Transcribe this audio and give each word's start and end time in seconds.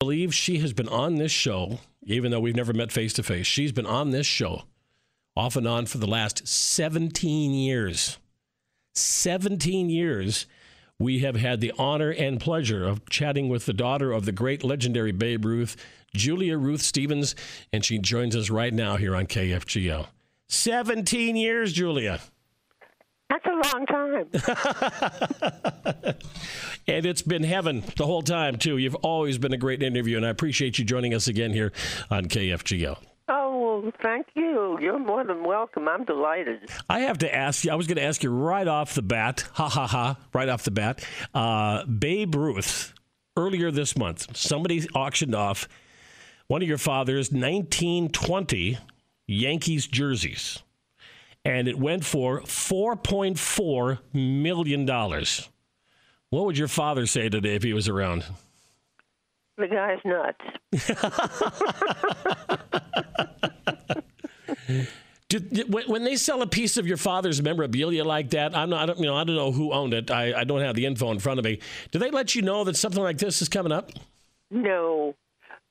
believe 0.00 0.34
she 0.34 0.58
has 0.60 0.72
been 0.72 0.88
on 0.88 1.16
this 1.16 1.30
show, 1.30 1.78
even 2.04 2.30
though 2.30 2.40
we've 2.40 2.56
never 2.56 2.72
met 2.72 2.90
face 2.90 3.12
to 3.12 3.22
face. 3.22 3.46
She's 3.46 3.70
been 3.70 3.84
on 3.84 4.10
this 4.10 4.26
show 4.26 4.62
off 5.36 5.56
and 5.56 5.68
on 5.68 5.84
for 5.84 5.98
the 5.98 6.06
last 6.06 6.48
17 6.48 7.52
years. 7.52 8.18
17 8.94 9.90
years 9.90 10.46
we 10.98 11.18
have 11.20 11.36
had 11.36 11.60
the 11.60 11.72
honor 11.78 12.10
and 12.10 12.40
pleasure 12.40 12.86
of 12.86 13.08
chatting 13.10 13.50
with 13.50 13.66
the 13.66 13.74
daughter 13.74 14.10
of 14.10 14.24
the 14.24 14.32
great 14.32 14.64
legendary 14.64 15.12
Babe 15.12 15.44
Ruth, 15.44 15.76
Julia 16.14 16.56
Ruth 16.56 16.82
Stevens, 16.82 17.34
and 17.70 17.84
she 17.84 17.98
joins 17.98 18.34
us 18.34 18.48
right 18.48 18.72
now 18.72 18.96
here 18.96 19.14
on 19.14 19.26
KFGO. 19.26 20.06
17 20.48 21.36
years, 21.36 21.74
Julia. 21.74 22.20
That's 23.30 23.46
a 23.46 23.50
long 23.74 23.86
time. 23.86 24.26
and 26.88 27.06
it's 27.06 27.22
been 27.22 27.44
heaven 27.44 27.84
the 27.96 28.04
whole 28.04 28.22
time, 28.22 28.56
too. 28.56 28.76
You've 28.76 28.96
always 28.96 29.38
been 29.38 29.52
a 29.52 29.56
great 29.56 29.82
interview, 29.82 30.16
and 30.16 30.26
I 30.26 30.30
appreciate 30.30 30.78
you 30.78 30.84
joining 30.84 31.14
us 31.14 31.28
again 31.28 31.52
here 31.52 31.72
on 32.10 32.24
KFGO. 32.26 32.98
Oh, 33.28 33.80
well, 33.82 33.92
thank 34.02 34.26
you. 34.34 34.76
You're 34.80 34.98
more 34.98 35.22
than 35.22 35.44
welcome. 35.44 35.86
I'm 35.86 36.04
delighted. 36.04 36.68
I 36.88 37.00
have 37.00 37.18
to 37.18 37.32
ask 37.32 37.64
you, 37.64 37.70
I 37.70 37.76
was 37.76 37.86
going 37.86 37.98
to 37.98 38.02
ask 38.02 38.24
you 38.24 38.30
right 38.30 38.66
off 38.66 38.94
the 38.94 39.02
bat, 39.02 39.48
ha 39.52 39.68
ha 39.68 39.86
ha, 39.86 40.16
right 40.34 40.48
off 40.48 40.64
the 40.64 40.72
bat. 40.72 41.06
Uh, 41.32 41.84
Babe 41.86 42.34
Ruth, 42.34 42.92
earlier 43.36 43.70
this 43.70 43.96
month, 43.96 44.36
somebody 44.36 44.88
auctioned 44.96 45.36
off 45.36 45.68
one 46.48 46.62
of 46.62 46.68
your 46.68 46.78
father's 46.78 47.30
1920 47.30 48.78
Yankees 49.28 49.86
jerseys, 49.86 50.64
and 51.44 51.68
it 51.68 51.78
went 51.78 52.04
for 52.04 52.40
$4.4 52.42 53.98
million. 54.12 54.86
What 56.30 56.44
would 56.44 56.58
your 56.58 56.68
father 56.68 57.06
say 57.06 57.28
today 57.28 57.56
if 57.56 57.62
he 57.62 57.72
was 57.72 57.88
around? 57.88 58.24
The 59.56 59.68
guy's 59.68 59.98
nuts. 60.04 60.40
Did, 65.28 65.72
when 65.72 66.02
they 66.02 66.16
sell 66.16 66.42
a 66.42 66.46
piece 66.46 66.76
of 66.76 66.88
your 66.88 66.96
father's 66.96 67.40
memorabilia 67.40 68.04
like 68.04 68.30
that, 68.30 68.56
I'm 68.56 68.70
not, 68.70 68.82
I 68.82 68.86
don't, 68.86 68.98
you 68.98 69.06
know, 69.06 69.16
I 69.16 69.22
don't 69.22 69.36
know 69.36 69.52
who 69.52 69.72
owned 69.72 69.94
it. 69.94 70.10
I, 70.10 70.40
I 70.40 70.44
don't 70.44 70.60
have 70.60 70.74
the 70.74 70.86
info 70.86 71.12
in 71.12 71.20
front 71.20 71.38
of 71.38 71.44
me. 71.44 71.60
Do 71.92 72.00
they 72.00 72.10
let 72.10 72.34
you 72.34 72.42
know 72.42 72.64
that 72.64 72.76
something 72.76 73.02
like 73.02 73.18
this 73.18 73.40
is 73.40 73.48
coming 73.48 73.70
up? 73.70 73.92
No, 74.50 75.14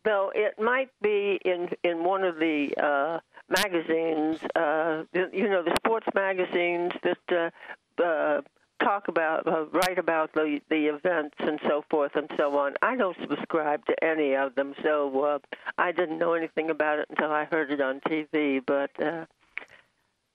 though 0.05 0.31
it 0.33 0.53
might 0.57 0.89
be 1.01 1.39
in 1.43 1.67
in 1.83 2.05
one 2.05 2.23
of 2.23 2.35
the 2.35 2.69
uh, 2.81 3.19
magazines. 3.49 4.39
Uh, 4.55 5.03
you 5.13 5.49
know, 5.49 5.63
the 5.63 5.75
sports 5.77 6.07
magazines 6.13 6.91
that 7.03 7.51
uh, 7.99 8.03
uh, 8.03 8.41
talk 8.83 9.07
about, 9.07 9.47
uh, 9.47 9.65
write 9.71 9.99
about 9.99 10.33
the 10.33 10.59
the 10.69 10.87
events 10.87 11.35
and 11.39 11.59
so 11.67 11.83
forth 11.89 12.15
and 12.15 12.29
so 12.37 12.57
on. 12.57 12.75
I 12.81 12.95
don't 12.95 13.17
subscribe 13.21 13.85
to 13.85 14.03
any 14.03 14.35
of 14.35 14.55
them, 14.55 14.73
so 14.83 15.23
uh, 15.23 15.39
I 15.77 15.91
didn't 15.91 16.17
know 16.17 16.33
anything 16.33 16.69
about 16.69 16.99
it 16.99 17.07
until 17.09 17.31
I 17.31 17.45
heard 17.45 17.71
it 17.71 17.81
on 17.81 17.99
TV. 18.01 18.61
But 18.65 18.91
uh, 19.01 19.25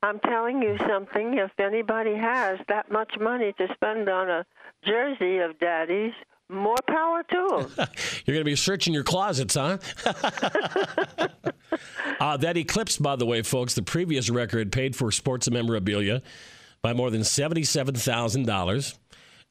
I'm 0.03 0.21
telling 0.21 0.63
you 0.63 0.77
something. 0.87 1.39
If 1.39 1.59
anybody 1.59 2.15
has 2.15 2.59
that 2.69 2.91
much 2.91 3.15
money 3.19 3.53
to 3.59 3.69
spend 3.75 4.09
on 4.09 4.29
a 4.29 4.47
jersey 4.85 5.39
of 5.39 5.59
Daddy's, 5.59 6.13
more 6.51 6.77
power 6.87 7.23
to 7.23 7.49
them. 7.77 7.89
You're 8.27 8.35
going 8.35 8.41
to 8.41 8.45
be 8.45 8.57
searching 8.57 8.93
your 8.93 9.03
closets, 9.03 9.55
huh? 9.55 9.79
uh, 12.25 12.37
that 12.39 12.57
eclipsed, 12.57 13.03
by 13.03 13.17
the 13.17 13.27
way, 13.27 13.43
folks, 13.43 13.75
the 13.75 13.83
previous 13.83 14.31
record 14.31 14.73
paid 14.73 14.97
for 14.97 15.13
sports 15.13 15.51
memorabilia 15.51 16.23
by 16.81 16.95
more 16.95 17.11
than 17.11 17.21
$77,000. 17.21 18.99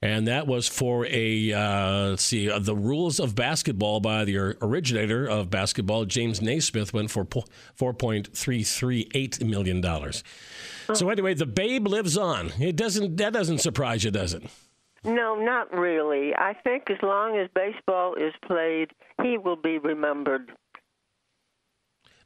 And 0.02 0.28
that 0.28 0.48
was 0.48 0.68
for 0.68 1.06
a, 1.06 1.54
uh, 1.54 2.10
let's 2.10 2.24
see, 2.24 2.50
uh, 2.50 2.58
the 2.58 2.76
rules 2.76 3.20
of 3.20 3.36
basketball 3.36 4.00
by 4.00 4.26
the 4.26 4.56
originator 4.62 5.28
of 5.28 5.52
basketball, 5.52 6.06
James 6.06 6.42
Naismith, 6.42 6.96
went 6.96 7.12
for 7.12 7.26
$4.338 7.26 9.46
million. 9.46 9.84
So 10.96 11.10
anyway, 11.10 11.36
the 11.36 11.46
babe 11.46 11.88
lives 11.88 12.18
on. 12.18 12.54
It 12.60 12.76
doesn't, 12.76 13.17
that 13.17 13.33
doesn't 13.33 13.60
surprise 13.60 14.04
you, 14.04 14.10
does 14.10 14.33
it? 14.33 14.42
No, 15.04 15.36
not 15.36 15.72
really. 15.72 16.33
I 16.36 16.56
think 16.64 16.89
as 16.89 16.98
long 17.04 17.38
as 17.38 17.50
baseball 17.54 18.16
is 18.16 18.33
played, 18.48 18.89
he 19.22 19.38
will 19.38 19.58
be 19.58 19.78
remembered. 19.78 20.54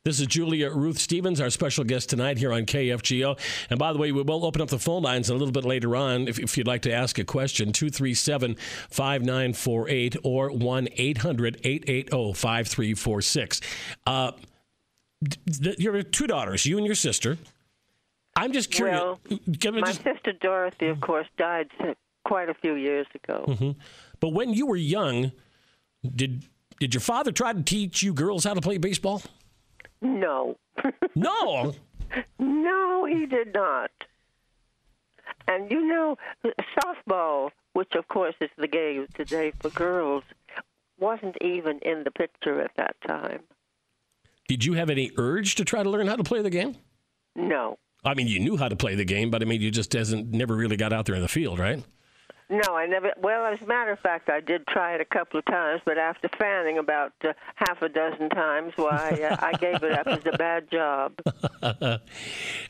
This 0.07 0.21
is 0.21 0.27
Julia 0.27 0.69
Ruth 0.69 0.99
Stevens, 0.99 1.41
our 1.41 1.49
special 1.49 1.83
guest 1.83 2.09
tonight 2.09 2.37
here 2.37 2.53
on 2.53 2.65
KFGO. 2.65 3.37
And 3.69 3.77
by 3.77 3.91
the 3.91 3.99
way, 3.99 4.13
we 4.13 4.21
will 4.21 4.45
open 4.45 4.61
up 4.61 4.69
the 4.69 4.79
phone 4.79 5.03
lines 5.03 5.29
a 5.29 5.33
little 5.33 5.51
bit 5.51 5.65
later 5.65 5.97
on 5.97 6.29
if, 6.29 6.39
if 6.39 6.57
you'd 6.57 6.65
like 6.65 6.83
to 6.83 6.93
ask 6.93 7.19
a 7.19 7.25
question 7.25 7.73
237 7.73 8.55
5948 8.89 10.15
or 10.23 10.49
1 10.49 10.87
800 10.95 11.59
880 11.61 12.33
5346. 12.33 13.61
Uh, 14.05 14.31
your 15.77 16.01
two 16.03 16.27
daughters, 16.27 16.65
you 16.65 16.77
and 16.77 16.85
your 16.85 16.95
sister. 16.95 17.37
I'm 18.37 18.53
just 18.53 18.71
curious. 18.71 19.01
Well, 19.01 19.19
my 19.29 19.81
just... 19.81 20.03
sister 20.03 20.31
Dorothy, 20.39 20.87
of 20.87 21.01
course, 21.01 21.27
died 21.37 21.67
quite 22.23 22.47
a 22.47 22.53
few 22.53 22.75
years 22.75 23.07
ago. 23.13 23.43
Mm-hmm. 23.45 23.71
But 24.21 24.29
when 24.29 24.53
you 24.53 24.67
were 24.67 24.77
young, 24.77 25.33
did 26.15 26.45
did 26.79 26.93
your 26.93 27.01
father 27.01 27.33
try 27.33 27.51
to 27.51 27.61
teach 27.61 28.01
you 28.01 28.13
girls 28.13 28.45
how 28.45 28.53
to 28.53 28.61
play 28.61 28.77
baseball? 28.77 29.21
No. 30.01 30.57
no. 31.15 31.73
No, 32.39 33.05
he 33.05 33.25
did 33.25 33.53
not. 33.53 33.91
And 35.47 35.69
you 35.71 35.85
know, 35.85 36.17
softball, 36.79 37.51
which 37.73 37.93
of 37.95 38.07
course 38.07 38.35
is 38.41 38.49
the 38.57 38.67
game 38.67 39.07
today 39.15 39.51
for 39.59 39.69
girls, 39.69 40.23
wasn't 40.99 41.37
even 41.41 41.79
in 41.79 42.03
the 42.03 42.11
picture 42.11 42.61
at 42.61 42.71
that 42.77 42.95
time. 43.07 43.41
Did 44.47 44.63
you 44.63 44.73
have 44.73 44.89
any 44.89 45.11
urge 45.17 45.55
to 45.55 45.65
try 45.65 45.83
to 45.83 45.89
learn 45.89 46.07
how 46.07 46.15
to 46.15 46.23
play 46.23 46.41
the 46.41 46.49
game? 46.49 46.75
No. 47.35 47.77
I 48.03 48.13
mean, 48.13 48.27
you 48.27 48.39
knew 48.39 48.57
how 48.57 48.69
to 48.69 48.75
play 48.75 48.95
the 48.95 49.05
game, 49.05 49.29
but 49.29 49.41
I 49.41 49.45
mean, 49.45 49.61
you 49.61 49.71
just 49.71 49.93
hasn't 49.93 50.31
never 50.31 50.55
really 50.55 50.77
got 50.77 50.93
out 50.93 51.05
there 51.05 51.15
in 51.15 51.21
the 51.21 51.27
field, 51.27 51.59
right? 51.59 51.83
No, 52.49 52.75
I 52.75 52.85
never. 52.85 53.11
Well, 53.21 53.45
as 53.45 53.61
a 53.61 53.65
matter 53.65 53.91
of 53.91 53.99
fact, 53.99 54.29
I 54.29 54.39
did 54.39 54.65
try 54.67 54.95
it 54.95 55.01
a 55.01 55.05
couple 55.05 55.37
of 55.37 55.45
times, 55.45 55.81
but 55.85 55.97
after 55.97 56.29
fanning 56.39 56.77
about 56.77 57.11
uh, 57.23 57.33
half 57.55 57.81
a 57.81 57.89
dozen 57.89 58.29
times, 58.29 58.71
why 58.77 59.19
uh, 59.29 59.35
I 59.45 59.51
gave 59.57 59.83
it 59.83 59.91
up 59.91 60.07
as 60.07 60.25
a 60.25 60.37
bad 60.37 60.71
job. 60.71 61.13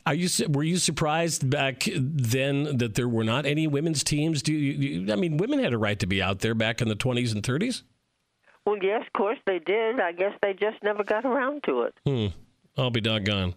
Are 0.06 0.14
you? 0.14 0.28
Were 0.48 0.64
you 0.64 0.78
surprised 0.78 1.48
back 1.48 1.84
then 1.94 2.78
that 2.78 2.96
there 2.96 3.08
were 3.08 3.22
not 3.22 3.46
any 3.46 3.68
women's 3.68 4.02
teams? 4.02 4.42
Do 4.42 4.52
you, 4.52 5.02
you, 5.02 5.12
I 5.12 5.16
mean, 5.16 5.36
women 5.36 5.60
had 5.60 5.72
a 5.72 5.78
right 5.78 5.98
to 6.00 6.06
be 6.06 6.20
out 6.20 6.40
there 6.40 6.56
back 6.56 6.82
in 6.82 6.88
the 6.88 6.96
twenties 6.96 7.32
and 7.32 7.46
thirties? 7.46 7.84
Well, 8.66 8.78
yes, 8.82 9.04
of 9.06 9.12
course 9.12 9.38
they 9.46 9.60
did. 9.60 10.00
I 10.00 10.10
guess 10.10 10.32
they 10.42 10.54
just 10.54 10.82
never 10.82 11.04
got 11.04 11.24
around 11.24 11.62
to 11.64 11.82
it. 11.82 11.94
Hmm. 12.04 12.26
I'll 12.78 12.90
be 12.90 13.00
doggone. 13.00 13.54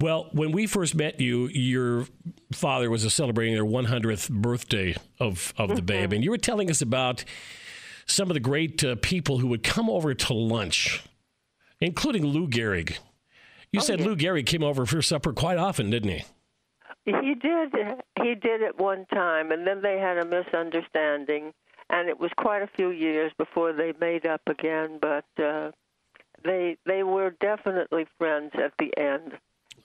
Well, 0.00 0.28
when 0.32 0.52
we 0.52 0.66
first 0.66 0.94
met 0.94 1.20
you, 1.20 1.48
your 1.48 2.06
father 2.52 2.90
was 2.90 3.10
celebrating 3.12 3.54
their 3.54 3.64
100th 3.64 4.30
birthday 4.30 4.96
of, 5.18 5.54
of 5.56 5.70
the 5.70 5.76
mm-hmm. 5.76 5.86
babe, 5.86 6.12
and 6.12 6.22
you 6.22 6.30
were 6.30 6.38
telling 6.38 6.70
us 6.70 6.82
about 6.82 7.24
some 8.06 8.28
of 8.28 8.34
the 8.34 8.40
great 8.40 8.84
uh, 8.84 8.96
people 9.00 9.38
who 9.38 9.46
would 9.46 9.62
come 9.62 9.88
over 9.88 10.12
to 10.12 10.34
lunch, 10.34 11.02
including 11.80 12.26
Lou 12.26 12.46
Gehrig. 12.46 12.98
You 13.72 13.80
oh, 13.80 13.82
said 13.82 14.00
yeah. 14.00 14.06
Lou 14.06 14.16
Gehrig 14.16 14.46
came 14.46 14.62
over 14.62 14.84
for 14.84 15.00
supper 15.00 15.32
quite 15.32 15.58
often, 15.58 15.90
didn't 15.90 16.10
he? 16.10 16.24
He 17.06 17.34
did. 17.34 17.74
He 18.22 18.34
did 18.34 18.62
at 18.62 18.78
one 18.78 19.04
time, 19.06 19.52
and 19.52 19.66
then 19.66 19.82
they 19.82 19.98
had 19.98 20.18
a 20.18 20.24
misunderstanding, 20.24 21.52
and 21.90 22.08
it 22.08 22.18
was 22.18 22.30
quite 22.36 22.62
a 22.62 22.68
few 22.76 22.90
years 22.90 23.32
before 23.36 23.72
they 23.72 23.92
made 24.00 24.26
up 24.26 24.40
again. 24.46 24.98
But 25.00 25.26
uh, 25.42 25.70
they 26.44 26.76
they 26.86 27.02
were 27.02 27.30
definitely 27.40 28.06
friends 28.18 28.52
at 28.54 28.72
the 28.78 28.96
end, 28.96 29.32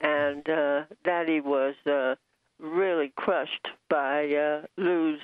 and 0.01 0.47
uh, 0.49 0.83
Daddy 1.03 1.39
was 1.41 1.75
uh, 1.85 2.15
really 2.59 3.11
crushed 3.15 3.67
by 3.89 4.33
uh, 4.33 4.61
Lou's 4.77 5.19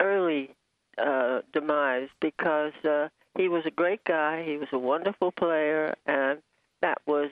early 0.00 0.54
uh, 0.98 1.40
demise 1.52 2.08
because 2.20 2.72
uh, 2.84 3.08
he 3.36 3.48
was 3.48 3.64
a 3.66 3.70
great 3.70 4.04
guy, 4.04 4.44
he 4.44 4.56
was 4.56 4.68
a 4.72 4.78
wonderful 4.78 5.32
player, 5.32 5.94
and 6.06 6.40
that 6.82 6.98
was 7.06 7.30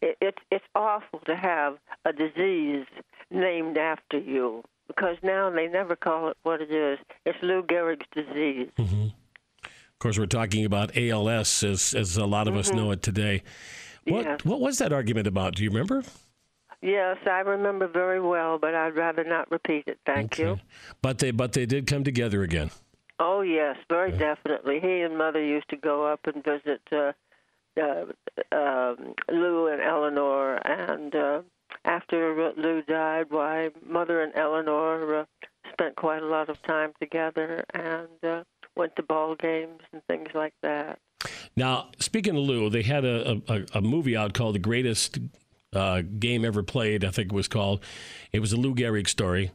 it, 0.00 0.16
it, 0.20 0.38
it's 0.50 0.64
awful 0.74 1.20
to 1.26 1.36
have 1.36 1.78
a 2.04 2.12
disease 2.12 2.86
named 3.30 3.76
after 3.76 4.18
you 4.18 4.62
because 4.86 5.16
now 5.22 5.50
they 5.50 5.66
never 5.66 5.96
call 5.96 6.28
it 6.28 6.36
what 6.42 6.60
it 6.60 6.70
is. 6.70 6.98
It's 7.24 7.38
Lou 7.42 7.62
Gehrig's 7.62 8.06
disease. 8.12 8.68
Mm-hmm. 8.78 9.08
Of 10.04 10.08
course, 10.08 10.18
we're 10.18 10.26
talking 10.26 10.66
about 10.66 10.94
ALS 10.98 11.62
as, 11.62 11.94
as 11.94 12.18
a 12.18 12.26
lot 12.26 12.46
of 12.46 12.52
mm-hmm. 12.52 12.60
us 12.60 12.72
know 12.74 12.90
it 12.90 13.00
today. 13.00 13.42
What, 14.06 14.44
what 14.44 14.60
was 14.60 14.76
that 14.76 14.92
argument 14.92 15.26
about? 15.26 15.54
Do 15.54 15.64
you 15.64 15.70
remember? 15.70 16.02
Yes, 16.82 17.16
I 17.24 17.40
remember 17.40 17.88
very 17.88 18.20
well, 18.20 18.58
but 18.58 18.74
I'd 18.74 18.94
rather 18.94 19.24
not 19.24 19.50
repeat 19.50 19.84
it. 19.86 19.98
Thank 20.04 20.34
okay. 20.34 20.42
you. 20.42 20.60
But 21.00 21.20
they 21.20 21.30
but 21.30 21.54
they 21.54 21.64
did 21.64 21.86
come 21.86 22.04
together 22.04 22.42
again. 22.42 22.70
Oh 23.18 23.40
yes, 23.40 23.78
very 23.88 24.12
yeah. 24.12 24.18
definitely. 24.34 24.78
He 24.78 25.00
and 25.00 25.16
Mother 25.16 25.42
used 25.42 25.70
to 25.70 25.76
go 25.76 26.04
up 26.04 26.20
and 26.26 26.44
visit 26.44 26.82
uh, 26.92 27.12
uh, 27.80 28.04
um, 28.54 29.14
Lou 29.30 29.68
and 29.68 29.80
Eleanor, 29.80 30.56
and 30.66 31.14
uh, 31.14 31.40
after 31.86 32.52
Lou 32.58 32.82
died, 32.82 33.28
why 33.30 33.70
Mother 33.86 34.22
and 34.22 34.34
Eleanor 34.36 35.20
uh, 35.20 35.24
spent 35.72 35.96
quite 35.96 36.22
a 36.22 36.26
lot 36.26 36.50
of 36.50 36.62
time 36.64 36.92
together, 37.00 37.64
and 37.72 38.22
uh, 38.22 38.44
went 38.76 38.96
to 38.96 39.02
ball 39.02 39.34
games 39.34 39.80
like 40.34 40.54
that. 40.62 40.98
Now, 41.56 41.90
speaking 41.98 42.36
of 42.36 42.42
Lou, 42.42 42.68
they 42.68 42.82
had 42.82 43.04
a, 43.04 43.40
a, 43.48 43.64
a 43.74 43.80
movie 43.80 44.16
out 44.16 44.34
called 44.34 44.54
The 44.54 44.60
Greatest 44.60 45.18
uh, 45.72 46.02
Game 46.18 46.44
Ever 46.44 46.62
Played, 46.62 47.04
I 47.04 47.10
think 47.10 47.32
it 47.32 47.34
was 47.34 47.48
called. 47.48 47.82
It 48.32 48.40
was 48.40 48.52
a 48.52 48.56
Lou 48.56 48.74
Gehrig 48.74 49.08
story. 49.08 49.50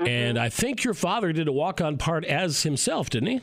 Mm-hmm. 0.00 0.08
And 0.08 0.38
I 0.38 0.48
think 0.48 0.84
your 0.84 0.94
father 0.94 1.32
did 1.32 1.48
a 1.48 1.52
walk 1.52 1.80
on 1.80 1.98
part 1.98 2.24
as 2.24 2.62
himself, 2.62 3.10
didn't 3.10 3.28
he? 3.28 3.40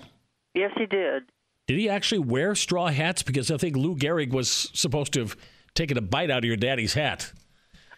Yes, 0.54 0.72
he 0.78 0.86
did. 0.86 1.24
Did 1.68 1.80
he 1.80 1.90
actually 1.90 2.20
wear 2.20 2.56
straw 2.56 2.88
hats? 2.88 3.24
Because 3.24 3.52
I 3.52 3.58
think 3.58 3.76
Lou 3.76 3.96
Gehrig 3.96 4.32
was 4.32 4.70
supposed 4.74 5.14
to 5.14 5.22
have 5.22 5.36
taken 5.74 5.98
a 5.98 6.02
bite 6.02 6.32
out 6.32 6.40
of 6.40 6.46
your 6.46 6.56
daddy's 6.56 6.94
hat. 6.94 7.34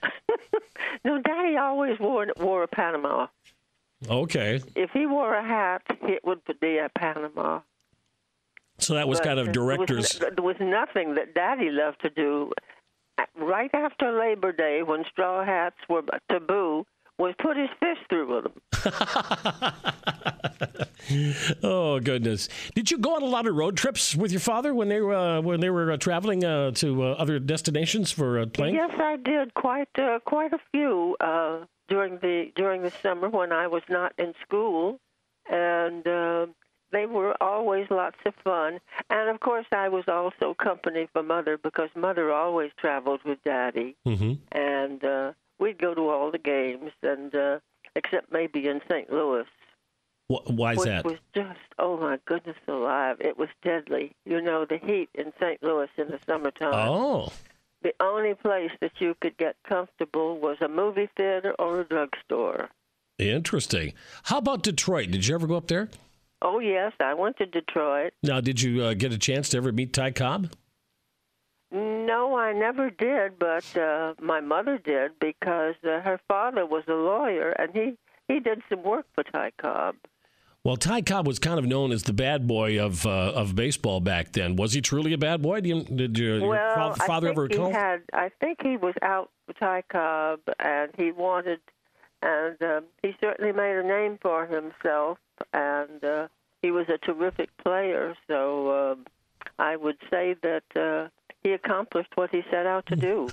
no, 1.06 1.22
Daddy 1.22 1.58
always 1.58 2.00
wore 2.00 2.28
wore 2.40 2.64
a 2.64 2.68
Panama. 2.68 3.28
Okay. 4.10 4.62
If 4.76 4.92
he 4.92 5.06
wore 5.06 5.34
a 5.34 5.46
hat, 5.46 5.82
it 6.02 6.24
would 6.24 6.42
be 6.60 6.78
a 6.78 6.90
Panama. 6.98 7.62
So 8.80 8.94
that 8.94 9.08
was 9.08 9.20
but 9.20 9.28
kind 9.28 9.40
of 9.40 9.52
director's. 9.52 10.20
There 10.20 10.30
was, 10.30 10.36
there 10.36 10.46
was 10.46 10.56
nothing 10.60 11.16
that 11.16 11.34
Daddy 11.34 11.70
loved 11.72 12.02
to 12.02 12.10
do. 12.10 12.52
Right 13.36 13.72
after 13.74 14.12
Labor 14.20 14.52
Day, 14.52 14.84
when 14.84 15.04
straw 15.12 15.44
hats 15.44 15.78
were 15.90 16.04
taboo, 16.30 16.86
was 17.18 17.34
put 17.42 17.58
his 17.58 17.70
fist 17.80 18.02
through 18.10 18.36
with 18.36 18.44
them. 18.44 18.54
oh 21.64 22.00
goodness! 22.00 22.48
Did 22.76 22.92
you 22.92 23.00
go 23.00 23.16
on 23.16 23.24
a 23.24 23.28
lot 23.28 23.48
of 23.48 23.56
road 23.56 23.76
trips 23.76 24.16
with 24.16 24.32
your 24.32 24.40
father 24.40 24.74
when 24.74 24.88
they 24.88 25.02
were 25.02 25.16
uh, 25.16 25.42
when 25.42 25.60
they 25.60 25.72
were 25.72 25.92
uh, 25.92 25.98
traveling 25.98 26.44
uh, 26.44 26.72
to 26.72 27.04
uh, 27.04 27.12
other 27.14 27.40
destinations 27.40 28.12
for 28.12 28.40
uh, 28.40 28.46
playing? 28.46 28.76
Yes, 28.76 28.92
I 28.98 29.18
did 29.18 29.54
quite 29.56 29.90
uh, 29.98 30.20
quite 30.26 30.54
a 30.54 30.60
few 30.72 31.16
during 31.90 32.20
the 32.20 32.52
during 32.56 32.84
the 32.84 32.92
summer 33.02 33.30
when 33.30 33.52
I 33.52 33.66
was 33.68 33.82
not 33.90 34.14
in 34.20 34.34
school, 34.46 35.00
and 35.50 36.04
they 36.92 37.06
were 37.06 37.36
always 37.42 37.88
lots 37.90 38.18
of 38.26 38.34
fun. 38.44 38.80
And 39.10 39.30
of 39.30 39.40
course, 39.40 39.66
I 39.72 39.90
was 39.90 40.06
also 40.08 40.54
company 40.54 41.08
for 41.12 41.24
mother 41.24 41.58
because 41.58 41.90
mother 41.96 42.32
always 42.32 42.72
traveled 42.78 43.22
with 43.24 43.44
daddy, 43.44 43.96
mm-hmm. 44.06 44.34
and 44.52 45.04
uh, 45.04 45.34
we'd 45.60 45.80
go 45.80 45.94
to 45.94 46.10
all 46.10 46.32
the 46.32 46.38
games, 46.38 46.92
and 47.04 47.34
uh, 47.36 47.60
except 47.96 48.32
maybe 48.32 48.68
in 48.68 48.82
St. 48.90 49.12
Louis. 49.12 49.46
Why 50.28 50.74
is 50.74 50.80
which 50.80 50.88
that? 50.88 51.06
was 51.06 51.20
just 51.34 51.60
oh 51.80 51.98
my 51.98 52.20
goodness 52.26 52.58
alive! 52.68 53.18
It 53.22 53.38
was 53.38 53.50
deadly. 53.64 54.12
You 54.26 54.42
know 54.42 54.66
the 54.66 54.78
heat 54.78 55.10
in 55.14 55.32
St. 55.40 55.64
Louis 55.64 55.90
in 55.98 56.08
the 56.10 56.20
summertime. 56.26 56.74
Oh. 56.74 57.32
The 57.84 57.94
only 58.02 58.34
place 58.34 58.72
that 58.82 58.94
you 59.00 59.16
could 59.22 59.38
get 59.38 59.56
comfortable 59.68 60.40
was 60.40 60.58
a 60.62 60.68
movie 60.68 61.10
theater 61.16 61.56
or 61.60 61.82
a 61.82 61.84
drugstore. 61.86 62.70
Interesting. 63.20 63.94
How 64.24 64.40
about 64.40 64.64
Detroit? 64.64 65.12
Did 65.12 65.28
you 65.28 65.36
ever 65.36 65.48
go 65.48 65.56
up 65.56 65.68
there? 65.68 65.90
Oh 66.42 66.60
yes, 66.60 66.94
I 67.00 67.14
went 67.14 67.38
to 67.38 67.46
Detroit. 67.46 68.14
Now, 68.24 68.42
did 68.42 68.62
you 68.62 68.84
uh, 68.84 68.94
get 68.94 69.12
a 69.12 69.18
chance 69.18 69.50
to 69.50 69.58
ever 69.58 69.72
meet 69.72 69.94
Ty 69.94 70.12
Cobb? 70.12 70.52
No, 71.72 72.38
I 72.38 72.54
never 72.54 72.90
did, 72.90 73.38
but 73.40 73.76
uh, 73.76 74.14
my 74.22 74.40
mother 74.40 74.78
did 74.78 75.12
because 75.20 75.76
uh, 75.84 76.00
her 76.00 76.20
father 76.28 76.66
was 76.66 76.84
a 76.88 76.94
lawyer 76.94 77.50
and 77.52 77.72
he 77.74 77.98
he 78.28 78.40
did 78.40 78.62
some 78.70 78.84
work 78.84 79.06
for 79.16 79.24
Ty 79.24 79.52
Cobb. 79.62 79.96
Well, 80.64 80.78
Ty 80.78 81.02
Cobb 81.02 81.28
was 81.28 81.40
kind 81.40 81.60
of 81.60 81.66
known 81.66 81.92
as 81.92 82.04
the 82.04 82.14
bad 82.14 82.48
boy 82.48 82.82
of 82.82 83.06
uh, 83.06 83.32
of 83.34 83.56
baseball 83.56 84.00
back 84.00 84.32
then. 84.34 84.56
Was 84.56 84.74
he 84.74 84.82
truly 84.82 85.14
a 85.14 85.18
bad 85.18 85.42
boy? 85.42 85.62
Did, 85.62 85.68
you, 85.70 85.84
did 85.84 86.18
your, 86.18 86.48
well, 86.48 86.88
your 86.88 86.96
father 86.96 87.28
I 87.28 87.32
ever 87.32 87.48
he 87.50 87.58
Had, 87.58 88.02
I 88.14 88.32
think 88.40 88.60
he 88.62 88.78
was 88.78 88.94
out 89.02 89.30
for 89.46 89.54
Ty 89.54 89.84
Cobb, 89.90 90.40
and 90.60 90.92
he 90.98 91.12
wanted, 91.12 91.60
and 92.22 92.62
um, 92.62 92.84
he 93.02 93.16
certainly 93.22 93.52
made 93.54 93.78
a 93.78 93.84
name 93.84 94.20
for 94.22 94.46
himself 94.46 95.18
and 95.54 96.04
uh, 96.04 96.28
he 96.62 96.72
was 96.72 96.88
a 96.90 96.98
terrific 96.98 97.50
player. 97.58 98.16
So 98.28 98.70
uh, 98.70 98.96
I 99.60 99.76
would 99.76 99.98
say 100.10 100.36
that 100.42 100.64
uh, 100.76 101.10
he 101.44 101.54
accomplished 101.54 102.10
what 102.16 102.30
he 102.30 102.42
set 102.52 102.66
out 102.66 102.86
to 102.88 102.96
do. 102.96 103.30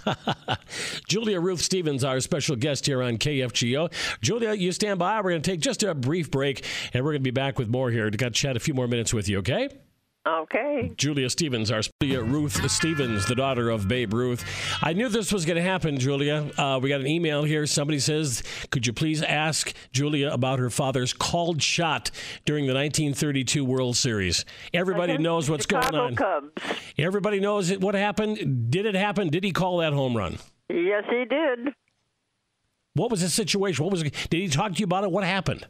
Julia 1.08 1.40
Ruth 1.40 1.60
Stevens, 1.60 2.04
our 2.04 2.20
special 2.20 2.56
guest 2.56 2.86
here 2.86 3.02
on 3.02 3.18
KFGO. 3.18 3.92
Julia, 4.20 4.52
you 4.52 4.72
stand 4.72 4.98
by. 4.98 5.16
We're 5.20 5.30
going 5.30 5.42
to 5.42 5.50
take 5.50 5.60
just 5.60 5.82
a 5.82 5.94
brief 5.94 6.30
break, 6.30 6.64
and 6.92 7.04
we're 7.04 7.12
going 7.12 7.22
to 7.22 7.24
be 7.24 7.30
back 7.30 7.58
with 7.58 7.68
more 7.68 7.90
here. 7.90 8.08
Got 8.10 8.26
to 8.26 8.30
chat 8.30 8.56
a 8.56 8.60
few 8.60 8.74
more 8.74 8.86
minutes 8.86 9.12
with 9.12 9.28
you, 9.28 9.38
okay? 9.38 9.68
Okay. 10.26 10.92
Julia 10.96 11.28
Stevens, 11.28 11.70
our 11.70 11.82
Julia 12.00 12.22
Ruth 12.22 12.70
Stevens, 12.70 13.26
the 13.26 13.34
daughter 13.34 13.68
of 13.68 13.86
Babe 13.88 14.14
Ruth. 14.14 14.42
I 14.82 14.94
knew 14.94 15.10
this 15.10 15.30
was 15.30 15.44
going 15.44 15.56
to 15.56 15.62
happen, 15.62 15.98
Julia. 15.98 16.50
Uh, 16.56 16.78
we 16.82 16.88
got 16.88 17.00
an 17.00 17.06
email 17.06 17.44
here. 17.44 17.66
Somebody 17.66 17.98
says, 17.98 18.42
"Could 18.70 18.86
you 18.86 18.94
please 18.94 19.22
ask 19.22 19.74
Julia 19.92 20.30
about 20.30 20.60
her 20.60 20.70
father's 20.70 21.12
called 21.12 21.62
shot 21.62 22.10
during 22.46 22.66
the 22.66 22.72
1932 22.72 23.66
World 23.66 23.96
Series?" 23.96 24.46
Everybody 24.72 25.18
knows 25.18 25.50
what's 25.50 25.64
Chicago 25.64 25.90
going 25.90 26.18
on. 26.18 26.50
Cubs. 26.54 26.78
Everybody 26.96 27.38
knows 27.38 27.70
what 27.78 27.94
happened. 27.94 28.70
Did 28.70 28.86
it 28.86 28.94
happen? 28.94 29.28
Did 29.28 29.44
he 29.44 29.52
call 29.52 29.78
that 29.78 29.92
home 29.92 30.16
run? 30.16 30.38
Yes, 30.70 31.04
he 31.10 31.26
did. 31.26 31.74
What 32.94 33.10
was 33.10 33.20
the 33.20 33.28
situation? 33.28 33.84
What 33.84 33.92
was? 33.92 34.02
Did 34.02 34.32
he 34.32 34.48
talk 34.48 34.72
to 34.72 34.78
you 34.78 34.84
about 34.84 35.04
it? 35.04 35.10
What 35.10 35.24
happened? 35.24 35.66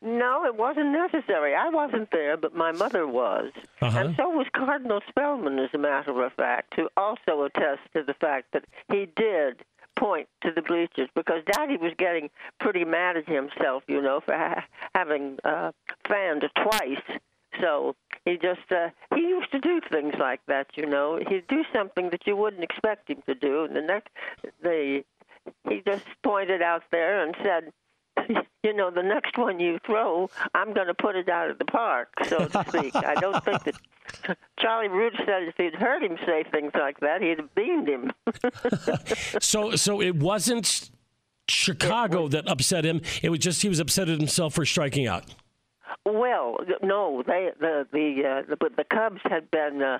No, 0.00 0.44
it 0.44 0.54
wasn't 0.56 0.92
necessary. 0.92 1.54
I 1.54 1.70
wasn't 1.70 2.10
there, 2.12 2.36
but 2.36 2.54
my 2.54 2.70
mother 2.70 3.06
was. 3.06 3.50
Uh-huh. 3.82 3.98
And 3.98 4.16
so 4.16 4.28
was 4.28 4.46
Cardinal 4.54 5.00
Spellman, 5.08 5.58
as 5.58 5.70
a 5.74 5.78
matter 5.78 6.22
of 6.22 6.32
fact, 6.34 6.74
who 6.76 6.88
also 6.96 7.42
attests 7.42 7.88
to 7.94 8.04
the 8.04 8.14
fact 8.14 8.52
that 8.52 8.64
he 8.90 9.06
did 9.16 9.64
point 9.96 10.28
to 10.42 10.52
the 10.52 10.62
bleachers 10.62 11.08
because 11.16 11.42
Daddy 11.46 11.76
was 11.76 11.92
getting 11.98 12.30
pretty 12.60 12.84
mad 12.84 13.16
at 13.16 13.28
himself, 13.28 13.82
you 13.88 14.00
know, 14.00 14.20
for 14.20 14.36
ha- 14.36 14.64
having 14.94 15.38
uh, 15.44 15.72
fanned 16.06 16.44
twice. 16.54 17.18
So 17.60 17.96
he 18.24 18.36
just 18.36 18.70
uh, 18.70 18.90
he 19.14 19.22
used 19.22 19.50
to 19.50 19.58
do 19.58 19.80
things 19.90 20.14
like 20.18 20.40
that, 20.46 20.68
you 20.76 20.86
know. 20.86 21.18
He'd 21.28 21.48
do 21.48 21.64
something 21.72 22.10
that 22.10 22.26
you 22.26 22.36
wouldn't 22.36 22.62
expect 22.62 23.10
him 23.10 23.22
to 23.26 23.34
do, 23.34 23.64
and 23.64 23.74
the 23.74 23.82
next 23.82 24.10
the 24.62 25.02
he 25.68 25.82
just 25.84 26.04
pointed 26.22 26.62
out 26.62 26.82
there 26.92 27.24
and 27.24 27.34
said, 27.42 27.72
you 28.62 28.74
know, 28.74 28.90
the 28.90 29.02
next 29.02 29.36
one 29.38 29.60
you 29.60 29.78
throw, 29.84 30.30
I'm 30.54 30.72
going 30.74 30.86
to 30.86 30.94
put 30.94 31.16
it 31.16 31.28
out 31.28 31.50
of 31.50 31.58
the 31.58 31.64
park, 31.64 32.08
so 32.26 32.46
to 32.46 32.64
speak. 32.68 32.94
I 32.96 33.14
don't 33.14 33.42
think 33.44 33.64
that 33.64 33.74
Charlie 34.58 34.88
Root 34.88 35.14
said 35.18 35.44
if 35.44 35.54
he'd 35.56 35.74
heard 35.74 36.02
him 36.02 36.16
say 36.26 36.44
things 36.50 36.72
like 36.74 37.00
that, 37.00 37.22
he'd 37.22 37.38
have 37.38 37.54
beamed 37.54 37.88
him. 37.88 38.12
so, 39.40 39.76
so 39.76 40.00
it 40.00 40.16
wasn't 40.16 40.90
Chicago 41.48 42.22
was, 42.22 42.32
that 42.32 42.48
upset 42.48 42.84
him. 42.84 43.00
It 43.22 43.30
was 43.30 43.38
just 43.40 43.62
he 43.62 43.68
was 43.68 43.80
upset 43.80 44.08
at 44.08 44.18
himself 44.18 44.54
for 44.54 44.64
striking 44.64 45.06
out. 45.06 45.24
Well, 46.04 46.58
no, 46.82 47.22
they 47.26 47.50
the 47.58 47.86
the 47.92 48.22
uh, 48.24 48.42
the, 48.48 48.70
the 48.76 48.84
Cubs 48.84 49.20
had 49.24 49.50
been 49.50 49.82
uh, 49.82 49.98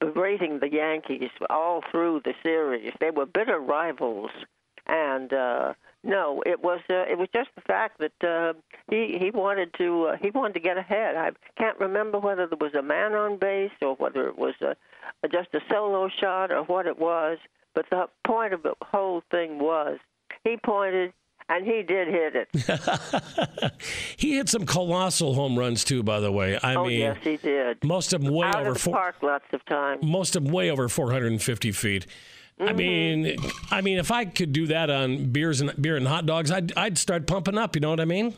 berating 0.00 0.58
the 0.60 0.70
Yankees 0.70 1.30
all 1.50 1.82
through 1.90 2.22
the 2.24 2.34
series. 2.42 2.92
They 3.00 3.10
were 3.10 3.26
bitter 3.26 3.58
rivals, 3.58 4.30
and 4.86 5.32
uh, 5.32 5.74
no, 6.04 6.42
it 6.46 6.62
was 6.62 6.80
uh, 6.88 7.04
it 7.10 7.18
was 7.18 7.28
just 7.34 7.50
the 7.54 7.60
fact 7.62 8.00
that 8.00 8.24
uh, 8.26 8.52
he 8.90 9.18
he 9.18 9.30
wanted 9.30 9.74
to 9.78 10.04
uh, 10.04 10.16
he 10.20 10.30
wanted 10.30 10.54
to 10.54 10.60
get 10.60 10.78
ahead. 10.78 11.16
I 11.16 11.30
can't 11.56 11.78
remember 11.80 12.18
whether 12.18 12.46
there 12.46 12.58
was 12.60 12.74
a 12.74 12.82
man 12.82 13.14
on 13.14 13.38
base 13.38 13.72
or 13.82 13.94
whether 13.96 14.28
it 14.28 14.38
was 14.38 14.54
a, 14.60 14.76
a 15.22 15.28
just 15.28 15.48
a 15.54 15.60
solo 15.68 16.08
shot 16.08 16.52
or 16.52 16.62
what 16.64 16.86
it 16.86 16.98
was. 16.98 17.38
But 17.74 17.86
the 17.90 18.08
point 18.24 18.54
of 18.54 18.62
the 18.62 18.74
whole 18.82 19.22
thing 19.30 19.58
was 19.58 19.98
he 20.44 20.56
pointed 20.56 21.12
and 21.48 21.64
he 21.64 21.82
did 21.82 22.08
hit 22.08 22.34
it. 22.36 23.72
he 24.16 24.36
hit 24.36 24.48
some 24.48 24.66
colossal 24.66 25.34
home 25.34 25.58
runs 25.58 25.82
too, 25.82 26.02
by 26.02 26.20
the 26.20 26.30
way. 26.30 26.58
I 26.62 26.74
oh, 26.74 26.86
mean, 26.86 27.00
yes, 27.00 27.16
he 27.22 27.36
did. 27.38 27.82
Most 27.82 28.12
of 28.12 28.22
them 28.22 28.34
way 28.34 28.46
Out 28.46 28.60
over 28.60 28.68
of 28.70 28.74
the 28.74 28.80
four. 28.80 28.94
Park 28.94 29.16
lots 29.22 29.46
of 29.52 29.64
times. 29.64 30.04
Most 30.04 30.36
of 30.36 30.44
them 30.44 30.52
way 30.52 30.70
over 30.70 30.88
450 30.88 31.72
feet. 31.72 32.06
Mm-hmm. 32.60 32.68
I 32.68 32.72
mean, 32.72 33.36
I 33.70 33.80
mean, 33.80 33.98
if 33.98 34.10
I 34.10 34.24
could 34.24 34.52
do 34.52 34.66
that 34.66 34.90
on 34.90 35.26
beers 35.26 35.60
and 35.60 35.80
beer 35.80 35.96
and 35.96 36.08
hot 36.08 36.26
dogs, 36.26 36.50
I'd 36.50 36.76
I'd 36.76 36.98
start 36.98 37.26
pumping 37.26 37.56
up. 37.56 37.76
You 37.76 37.80
know 37.80 37.90
what 37.90 38.00
I 38.00 38.04
mean? 38.04 38.34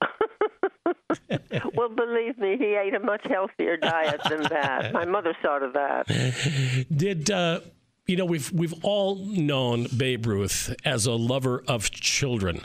well, 1.74 1.88
believe 1.88 2.38
me, 2.38 2.56
he 2.56 2.76
ate 2.76 2.94
a 2.94 3.00
much 3.00 3.26
healthier 3.26 3.76
diet 3.76 4.20
than 4.28 4.42
that. 4.44 4.92
My 4.92 5.04
mother 5.04 5.36
saw 5.42 5.58
to 5.58 5.70
that. 5.74 6.86
Did 6.96 7.30
uh, 7.30 7.60
you 8.06 8.16
know 8.16 8.24
we've 8.24 8.52
we've 8.52 8.74
all 8.84 9.16
known 9.16 9.88
Babe 9.96 10.26
Ruth 10.26 10.74
as 10.84 11.06
a 11.06 11.12
lover 11.12 11.64
of 11.66 11.90
children. 11.90 12.60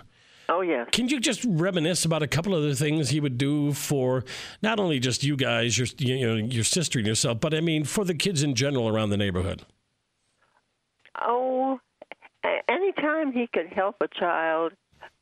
Oh 0.47 0.61
yeah. 0.61 0.85
Can 0.91 1.07
you 1.09 1.19
just 1.19 1.43
reminisce 1.47 2.05
about 2.05 2.23
a 2.23 2.27
couple 2.27 2.55
of 2.55 2.63
the 2.63 2.75
things 2.75 3.09
he 3.09 3.19
would 3.19 3.37
do 3.37 3.71
for 3.73 4.25
not 4.61 4.79
only 4.79 4.99
just 4.99 5.23
you 5.23 5.35
guys, 5.35 5.77
your 5.77 5.87
you 5.97 6.27
know 6.27 6.35
your 6.35 6.63
sister 6.63 6.99
and 6.99 7.07
yourself, 7.07 7.39
but 7.39 7.53
I 7.55 7.61
mean 7.61 7.83
for 7.83 8.03
the 8.03 8.15
kids 8.15 8.43
in 8.43 8.53
general 8.53 8.87
around 8.87 9.09
the 9.09 9.17
neighborhood? 9.17 9.63
Oh, 11.21 11.79
anytime 12.67 13.31
he 13.31 13.47
could 13.47 13.67
help 13.67 13.97
a 14.01 14.07
child 14.07 14.73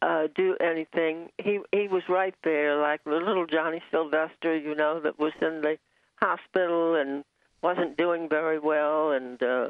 uh, 0.02 0.28
do 0.36 0.56
anything, 0.60 1.30
he 1.38 1.60
he 1.72 1.88
was 1.88 2.04
right 2.10 2.36
there. 2.44 2.80
Like 2.80 3.04
the 3.04 3.12
little 3.12 3.46
Johnny 3.46 3.82
Sylvester, 3.92 4.56
you 4.56 4.76
know, 4.76 5.00
that 5.00 5.20
was 5.20 5.34
in 5.42 5.62
the 5.62 5.78
hospital 6.22 6.96
and 6.96 7.24
wasn't 7.62 7.98
doing 7.98 8.30
very 8.30 8.60
well, 8.60 9.12
and 9.12 9.42
uh, 9.42 9.68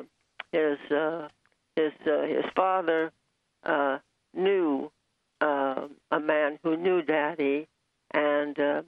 his 0.51 0.77
uh, 0.91 1.27
his 1.75 1.93
uh, 2.05 2.21
his 2.23 2.45
father 2.55 3.11
uh, 3.63 3.99
knew 4.33 4.91
uh, 5.41 5.87
a 6.11 6.19
man 6.19 6.59
who 6.63 6.75
knew 6.75 7.01
Daddy, 7.01 7.67
and 8.11 8.59
uh, 8.59 8.81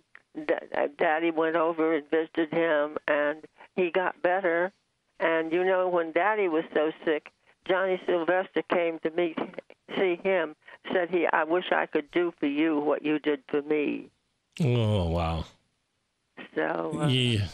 Daddy 0.98 1.32
went 1.32 1.56
over 1.56 1.96
and 1.96 2.10
visited 2.10 2.52
him, 2.52 2.98
and 3.08 3.46
he 3.76 3.92
got 3.92 4.22
better. 4.22 4.72
And 5.20 5.52
you 5.52 5.64
know, 5.66 5.88
when 5.90 6.12
Daddy 6.12 6.48
was 6.48 6.64
so 6.74 6.92
sick, 7.06 7.32
Johnny 7.68 8.02
Sylvester 8.06 8.64
came 8.64 9.00
to 9.00 9.10
meet, 9.12 9.38
see 9.98 10.20
him. 10.24 10.56
Said 10.94 11.10
he, 11.10 11.28
"I 11.32 11.44
wish 11.44 11.66
I 11.72 11.86
could 11.86 12.10
do 12.12 12.34
for 12.40 12.48
you 12.48 12.80
what 12.80 13.04
you 13.04 13.20
did 13.20 13.44
for 13.48 13.62
me." 13.62 14.10
Oh 14.62 15.10
wow! 15.10 15.46
So 16.56 17.00
uh, 17.02 17.08
yeah, 17.08 17.48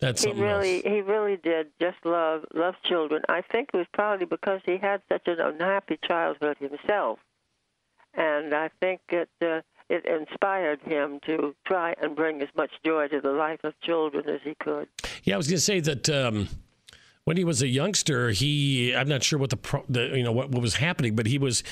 that's 0.00 0.24
he 0.24 0.32
really, 0.32 0.84
else. 0.84 0.84
he 0.84 1.00
really 1.00 1.36
did 1.36 1.68
just 1.80 1.98
love 2.04 2.44
love 2.52 2.74
children. 2.84 3.22
I 3.28 3.42
think 3.42 3.70
it 3.72 3.76
was 3.76 3.86
probably 3.92 4.26
because 4.26 4.60
he 4.66 4.76
had 4.76 5.02
such 5.08 5.26
an 5.26 5.40
unhappy 5.40 5.98
childhood 6.04 6.56
himself, 6.58 7.20
and 8.14 8.54
I 8.54 8.70
think 8.80 9.00
it 9.10 9.30
uh, 9.40 9.60
it 9.88 10.04
inspired 10.04 10.80
him 10.82 11.20
to 11.26 11.54
try 11.64 11.94
and 12.02 12.14
bring 12.14 12.42
as 12.42 12.48
much 12.56 12.70
joy 12.84 13.08
to 13.08 13.20
the 13.20 13.32
life 13.32 13.60
of 13.64 13.72
children 13.80 14.28
as 14.28 14.40
he 14.44 14.54
could. 14.56 14.88
Yeah, 15.24 15.34
I 15.34 15.36
was 15.36 15.46
going 15.46 15.56
to 15.56 15.62
say 15.62 15.80
that 15.80 16.08
um, 16.08 16.48
when 17.28 17.36
he 17.36 17.44
was 17.44 17.60
a 17.60 17.68
youngster, 17.68 18.30
he 18.30 18.96
I'm 18.96 19.06
not 19.06 19.22
sure 19.22 19.38
what 19.38 19.50
the, 19.50 19.58
pro, 19.58 19.84
the 19.86 20.16
you 20.16 20.22
know 20.22 20.32
what, 20.32 20.48
what 20.48 20.62
was 20.62 20.76
happening, 20.76 21.14
but 21.14 21.26
he 21.26 21.36
was 21.36 21.62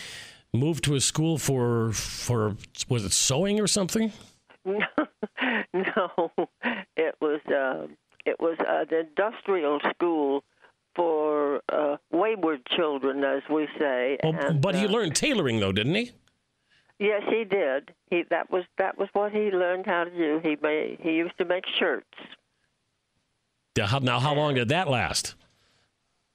moved 0.53 0.85
to 0.85 0.95
a 0.97 1.01
school 1.01 1.39
for 1.39 1.93
for 1.93 2.57
was 2.91 3.07
it 3.07 3.15
sewing 3.15 3.59
or 3.59 3.67
something? 3.67 4.13
no, 4.67 4.85
no, 5.73 6.31
it 6.99 7.15
was 7.23 7.41
uh, 7.47 7.87
it 8.27 8.39
was 8.39 8.59
an 8.69 8.93
industrial 8.93 9.81
school 9.95 10.45
for 10.95 11.63
uh, 11.71 11.97
wayward 12.13 12.61
children, 12.67 13.25
as 13.25 13.41
we 13.51 13.67
say. 13.79 14.19
Oh, 14.25 14.35
and, 14.35 14.61
but 14.61 14.75
he 14.75 14.85
uh, 14.85 14.91
learned 14.91 15.17
tailoring 15.17 15.59
though, 15.59 15.73
didn't 15.73 15.95
he? 15.95 16.13
Yes, 16.99 17.23
he 17.31 17.45
did. 17.45 17.95
He 18.11 18.25
that 18.29 18.51
was 18.51 18.65
that 18.77 18.99
was 18.99 19.09
what 19.15 19.33
he 19.33 19.51
learned 19.51 19.87
how 19.87 20.05
to 20.05 20.11
do. 20.11 20.39
He 20.43 20.59
made, 20.63 20.99
he 21.01 21.13
used 21.13 21.39
to 21.39 21.47
make 21.47 21.65
shirts. 21.79 22.13
How- 23.79 24.01
Now, 24.01 24.21
how 24.21 24.35
long 24.35 24.55
did 24.55 24.69
that 24.69 24.89
last? 24.89 25.35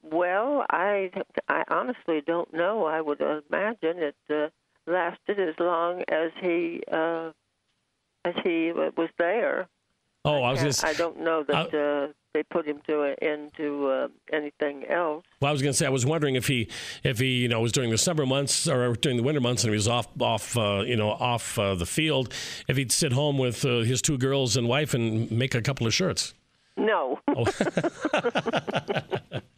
Well, 0.04 0.66
I 0.70 1.12
I 1.48 1.64
honestly 1.70 2.22
don't 2.26 2.54
know. 2.54 2.86
I 2.86 3.02
would 3.02 3.22
imagine 3.22 4.00
it 4.00 4.16
uh, 4.30 4.48
lasted 4.88 5.40
as 5.40 5.56
long 5.60 6.04
as 6.08 6.32
he 6.42 6.82
uh, 6.92 7.32
as 8.26 8.34
he 8.44 8.72
was 8.74 9.10
there. 9.18 9.68
Oh, 10.24 10.44
I 10.44 10.52
was 10.52 10.62
Can't- 10.62 10.86
I 10.86 10.94
don't 10.98 11.20
know 11.22 11.44
that 11.44 11.74
uh, 11.74 12.14
they 12.34 12.44
put 12.44 12.66
him 12.68 12.80
to 12.88 13.16
into 13.26 13.88
uh, 13.88 14.08
anything 14.32 14.86
else. 14.88 15.24
Well, 15.40 15.50
I 15.50 15.52
was 15.52 15.62
going 15.62 15.74
to 15.74 15.78
say 15.78 15.86
I 15.86 15.90
was 15.90 16.06
wondering 16.06 16.36
if 16.36 16.48
he 16.48 16.68
if 17.04 17.20
he 17.20 17.38
you 17.38 17.48
know 17.48 17.60
was 17.62 17.72
during 17.72 17.90
the 17.90 17.98
summer 17.98 18.26
months 18.26 18.68
or 18.68 18.94
during 18.96 19.18
the 19.18 19.24
winter 19.24 19.42
months 19.42 19.64
and 19.64 19.72
he 19.72 19.76
was 19.76 19.88
off 19.88 20.08
off 20.20 20.56
uh, 20.58 20.84
you 20.86 20.96
know 20.96 21.10
off 21.12 21.58
uh, 21.60 21.74
the 21.76 21.86
field 21.88 22.34
if 22.68 22.78
he'd 22.78 22.92
sit 22.92 23.14
home 23.14 23.38
with 23.38 23.66
uh, 23.66 23.80
his 23.80 24.02
two 24.02 24.18
girls 24.18 24.58
and 24.58 24.68
wife 24.68 24.94
and 24.94 25.32
make 25.32 25.56
a 25.56 25.62
couple 25.62 25.86
of 25.88 25.94
shirts. 25.94 26.34
No. 26.78 27.20
Oh, 27.28 27.46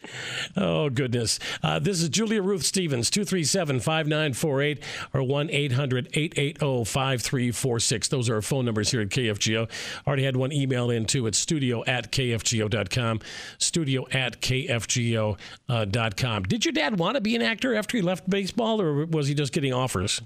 goodness. 0.55 1.39
Uh, 1.61 1.79
this 1.79 2.01
is 2.01 2.09
Julia 2.09 2.41
Ruth 2.41 2.63
Stevens, 2.63 3.09
237 3.09 3.79
5948 3.79 4.83
or 5.13 5.23
1 5.23 5.49
800 5.49 6.07
880 6.13 6.85
5346. 6.85 8.07
Those 8.07 8.29
are 8.29 8.35
our 8.35 8.41
phone 8.41 8.65
numbers 8.65 8.91
here 8.91 9.01
at 9.01 9.09
KFGO. 9.09 9.69
Already 10.05 10.23
had 10.23 10.35
one 10.35 10.51
email 10.51 10.89
in 10.89 11.05
too. 11.05 11.27
It's 11.27 11.37
studio 11.37 11.83
at 11.85 12.11
KFGO.com. 12.11 13.21
Studio 13.57 14.05
at 14.11 14.41
KFGO.com. 14.41 16.43
Did 16.43 16.65
your 16.65 16.73
dad 16.73 16.99
want 16.99 17.15
to 17.15 17.21
be 17.21 17.35
an 17.35 17.41
actor 17.41 17.75
after 17.75 17.97
he 17.97 18.03
left 18.03 18.29
baseball 18.29 18.81
or 18.81 19.05
was 19.05 19.27
he 19.27 19.33
just 19.33 19.53
getting 19.53 19.73
offers? 19.73 20.21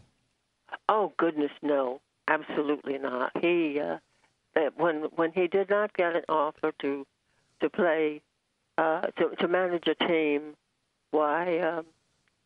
Oh 0.90 1.14
goodness, 1.18 1.52
no, 1.62 2.02
absolutely 2.28 2.98
not. 2.98 3.32
He 3.42 3.80
uh, 3.80 3.98
when 4.76 5.04
when 5.16 5.32
he 5.34 5.48
did 5.48 5.70
not 5.70 5.94
get 5.94 6.16
an 6.16 6.24
offer 6.30 6.72
to 6.82 7.06
to 7.62 7.70
play 7.70 8.22
uh, 8.78 9.02
to 9.18 9.36
to 9.40 9.48
manage 9.48 9.88
a 9.88 9.96
team, 9.96 10.56
why 11.12 11.60
um, 11.60 11.86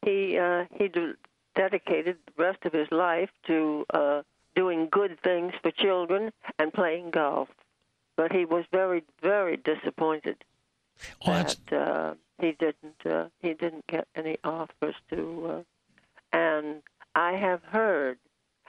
he 0.06 0.38
uh, 0.38 0.66
he 0.78 0.88
de- 0.88 1.16
dedicated 1.56 2.18
the 2.26 2.44
rest 2.44 2.60
of 2.66 2.74
his 2.74 2.92
life 2.92 3.30
to 3.48 3.86
uh, 3.94 4.22
doing 4.56 4.88
good 4.92 5.20
things 5.22 5.54
for 5.62 5.72
children 5.72 6.32
and 6.60 6.74
playing 6.74 7.12
golf. 7.12 7.50
But 8.18 8.32
he 8.32 8.46
was 8.46 8.66
very 8.72 9.04
very 9.22 9.58
disappointed 9.58 10.44
Oh, 11.26 11.32
that 11.34 11.74
uh, 11.74 12.14
he 12.40 12.52
didn't 12.52 13.06
uh, 13.06 13.26
he 13.42 13.54
didn't 13.54 13.88
get 13.88 14.08
any 14.16 14.38
offers 14.44 14.96
to 15.10 15.48
uh, 15.50 16.38
and 16.38 16.84
I 17.16 17.34
have 17.34 17.64
heard 17.64 18.18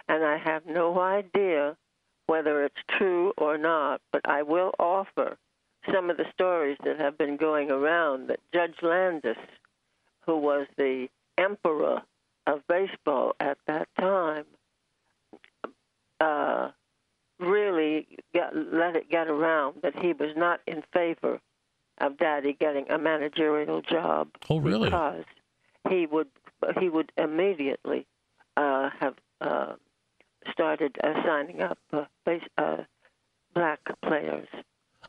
and 0.08 0.24
I 0.24 0.38
have 0.38 0.64
no 0.66 0.98
idea 1.00 1.76
whether 2.26 2.64
it's 2.64 2.82
true 2.88 3.32
or 3.36 3.58
not 3.58 4.00
but 4.12 4.22
I 4.24 4.42
will 4.42 4.72
offer 4.78 5.36
some 5.92 6.10
of 6.10 6.16
the 6.16 6.26
stories 6.32 6.76
that 6.84 6.98
have 6.98 7.18
been 7.18 7.36
going 7.36 7.70
around 7.70 8.28
that 8.28 8.40
Judge 8.52 8.76
Landis 8.82 9.36
who 10.26 10.36
was 10.36 10.66
the 10.76 11.08
emperor 11.38 12.02
of 12.46 12.66
baseball 12.68 13.34
at 13.40 13.58
that 13.66 13.88
time 13.98 14.44
uh, 16.20 16.70
really 17.38 18.06
got, 18.34 18.54
let 18.54 18.96
it 18.96 19.10
get 19.10 19.28
around 19.28 19.76
that 19.82 19.98
he 19.98 20.12
was 20.12 20.30
not 20.36 20.60
in 20.66 20.82
favor 20.92 21.40
of 21.98 22.16
Daddy 22.16 22.56
getting 22.58 22.90
a 22.90 22.98
managerial 22.98 23.82
job. 23.82 24.28
Oh, 24.48 24.58
really? 24.58 24.88
Because 24.88 25.24
he 25.88 26.06
would 26.06 26.28
he 26.78 26.88
would 26.88 27.10
immediately 27.16 28.06
uh, 28.56 28.90
have 29.00 29.14
uh, 29.40 29.74
started 30.50 30.96
uh, 31.02 31.12
signing 31.24 31.60
up 31.60 31.78
uh, 31.92 32.04
base, 32.24 32.42
uh, 32.56 32.78
black 33.54 33.80
players, 34.04 34.48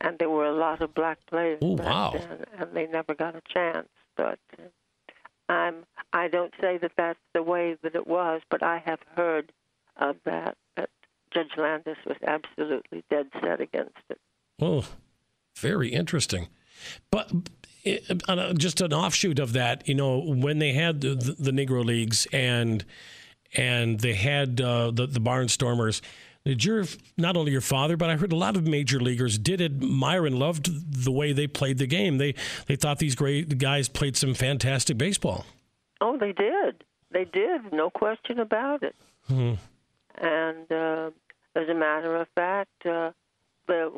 and 0.04 0.18
there 0.18 0.30
were 0.30 0.46
a 0.46 0.52
lot 0.52 0.80
of 0.80 0.94
black 0.94 1.18
players 1.26 1.58
Oh, 1.62 1.76
back 1.76 1.86
wow. 1.86 2.10
then, 2.12 2.44
and 2.58 2.72
they 2.74 2.86
never 2.86 3.14
got 3.14 3.34
a 3.34 3.42
chance. 3.52 3.88
But 4.16 4.38
uh, 4.58 5.52
I'm 5.52 5.84
I 6.12 6.28
don't 6.28 6.54
say 6.60 6.78
that 6.78 6.92
that's 6.96 7.18
the 7.32 7.42
way 7.42 7.76
that 7.82 7.94
it 7.94 8.06
was, 8.06 8.42
but 8.50 8.62
I 8.62 8.78
have 8.84 9.00
heard 9.16 9.52
of 9.96 10.16
that. 10.24 10.56
That 10.76 10.90
Judge 11.32 11.56
Landis 11.56 11.98
was 12.06 12.16
absolutely 12.26 13.02
dead 13.10 13.26
set 13.40 13.60
against 13.60 13.98
it. 14.08 14.18
Oh, 14.60 14.84
very 15.56 15.88
interesting. 15.88 16.48
But 17.10 17.32
it, 17.82 18.22
a- 18.28 18.54
just 18.54 18.80
an 18.80 18.92
offshoot 18.92 19.38
of 19.38 19.52
that, 19.54 19.86
you 19.88 19.94
know, 19.94 20.18
when 20.18 20.58
they 20.58 20.72
had 20.72 21.00
the, 21.00 21.14
the, 21.14 21.32
the 21.32 21.50
Negro 21.50 21.84
Leagues 21.84 22.26
and 22.32 22.84
and 23.56 24.00
they 24.00 24.14
had 24.14 24.60
uh, 24.60 24.90
the 24.92 25.06
the 25.06 25.20
Barnstormers, 25.20 26.00
did 26.44 26.64
your 26.64 26.84
not 27.16 27.36
only 27.36 27.52
your 27.52 27.60
father, 27.60 27.96
but 27.96 28.10
I 28.10 28.16
heard 28.16 28.32
a 28.32 28.36
lot 28.36 28.56
of 28.56 28.66
major 28.66 29.00
leaguers 29.00 29.38
did 29.38 29.60
admire 29.60 30.26
and 30.26 30.38
loved 30.38 31.04
the 31.04 31.10
way 31.10 31.32
they 31.32 31.46
played 31.46 31.78
the 31.78 31.86
game. 31.86 32.18
They 32.18 32.34
they 32.66 32.76
thought 32.76 32.98
these 32.98 33.14
great 33.14 33.58
guys 33.58 33.88
played 33.88 34.16
some 34.16 34.34
fantastic 34.34 34.98
baseball. 34.98 35.46
Oh, 36.00 36.18
they 36.18 36.32
did. 36.32 36.84
They 37.10 37.24
did. 37.24 37.72
No 37.72 37.88
question 37.90 38.40
about 38.40 38.82
it. 38.82 38.94
And 39.28 40.70
uh, 40.70 41.10
as 41.56 41.68
a 41.68 41.74
matter 41.74 42.16
of 42.16 42.28
fact, 42.34 42.84
uh, 42.84 43.12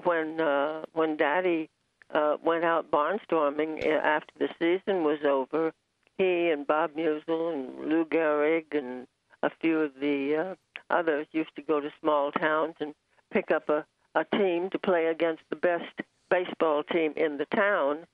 when 0.04 0.40
uh, 0.40 0.84
when 0.92 1.16
Daddy 1.16 1.68
uh, 2.14 2.36
went 2.44 2.64
out 2.64 2.90
barnstorming 2.90 3.84
after 3.84 4.32
the 4.38 4.48
season 4.60 5.02
was 5.02 5.18
over, 5.24 5.72
he 6.16 6.50
and 6.50 6.66
Bob 6.66 6.92
Meusel 6.94 7.52
and 7.52 7.88
Lou 7.88 8.04
Gehrig 8.04 8.66
and 8.70 9.06
a 9.42 9.50
few 9.60 9.80
of 9.80 9.92
the 10.00 10.36
uh, 10.36 10.54
others 10.90 11.26
used 11.32 11.54
to 11.56 11.62
go 11.62 11.80
to 11.80 11.90
small 12.00 12.32
towns 12.32 12.74
and 12.80 12.94
pick 13.32 13.50
up 13.50 13.68
a, 13.68 13.84
a 14.14 14.24
team 14.36 14.70
to 14.70 14.78
play 14.78 15.06
against 15.06 15.42
the 15.50 15.56
best 15.56 16.00
baseball 16.30 16.82
team 16.82 17.12
in 17.16 17.38
the 17.38 17.46
town. 17.46 18.06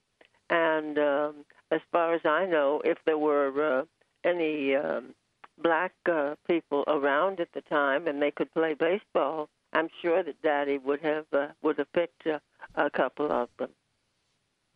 And 0.51 0.99
um, 0.99 1.45
as 1.71 1.81
far 1.91 2.15
as 2.15 2.21
I 2.25 2.47
know, 2.47 2.83
if 2.85 2.99
there 3.07 3.19
were 3.19 3.81
uh, 3.81 3.85
any 4.25 4.75
um, 4.75 5.15
black 5.63 5.93
uh, 6.11 6.35
people 6.49 6.85
around 6.87 7.41
at 7.41 7.53
the 7.53 7.63
time 7.63 8.07
and 8.07 8.21
they 8.21 8.31
could 8.31 8.53
play 8.53 8.75
baseball, 8.75 9.49
I'm 9.73 9.89
sure 10.03 10.23
that 10.23 10.43
Daddy 10.43 10.79
would 10.79 11.01
have 11.01 11.27
uh, 11.33 11.49
would 11.63 11.79
have 11.79 11.93
picked 11.93 12.27
uh, 12.27 12.39
a 12.75 12.91
couple 12.91 13.33
of 13.33 13.49
them 13.59 13.71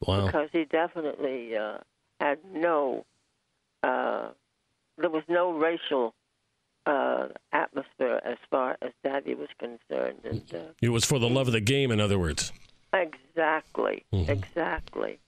Wow. 0.07 0.27
because 0.27 0.49
he 0.53 0.65
definitely 0.65 1.57
uh, 1.57 1.79
had 2.21 2.39
no. 2.53 3.05
Uh, 3.83 4.29
there 4.99 5.11
was 5.11 5.23
no 5.29 5.53
racial 5.53 6.15
uh, 6.87 7.29
atmosphere 7.53 8.21
as 8.25 8.39
far 8.51 8.77
as 8.81 8.93
Daddy 9.05 9.35
was 9.35 9.49
concerned, 9.59 10.21
and 10.25 10.43
uh, 10.55 10.59
It 10.81 10.91
was 10.91 11.05
for 11.05 11.19
the 11.19 11.29
love 11.29 11.47
of 11.49 11.53
the 11.53 11.61
game, 11.61 11.91
in 11.91 12.01
other 12.01 12.19
words. 12.19 12.53
exactly, 12.93 14.05
exactly. 14.13 15.19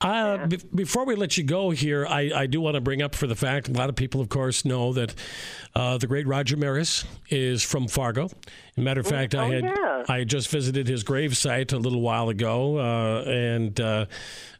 Uh, 0.00 0.46
be- 0.46 0.60
before 0.74 1.06
we 1.06 1.14
let 1.14 1.38
you 1.38 1.44
go 1.44 1.70
here, 1.70 2.06
I, 2.06 2.30
I 2.34 2.46
do 2.46 2.60
want 2.60 2.74
to 2.74 2.82
bring 2.82 3.00
up 3.00 3.14
for 3.14 3.26
the 3.26 3.34
fact 3.34 3.68
a 3.68 3.72
lot 3.72 3.88
of 3.88 3.96
people, 3.96 4.20
of 4.20 4.28
course, 4.28 4.64
know 4.64 4.92
that 4.92 5.14
uh, 5.74 5.96
the 5.96 6.06
great 6.06 6.26
Roger 6.26 6.56
Maris 6.56 7.04
is 7.30 7.62
from 7.62 7.88
Fargo. 7.88 8.28
matter 8.76 9.00
of 9.00 9.06
fact, 9.06 9.34
oh, 9.34 9.40
I 9.40 9.54
had 9.54 9.64
yeah. 9.64 10.04
I 10.06 10.24
just 10.24 10.48
visited 10.48 10.86
his 10.86 11.02
gravesite 11.02 11.72
a 11.72 11.78
little 11.78 12.02
while 12.02 12.28
ago, 12.28 12.78
uh, 12.78 13.22
and 13.26 13.80
uh, 13.80 14.04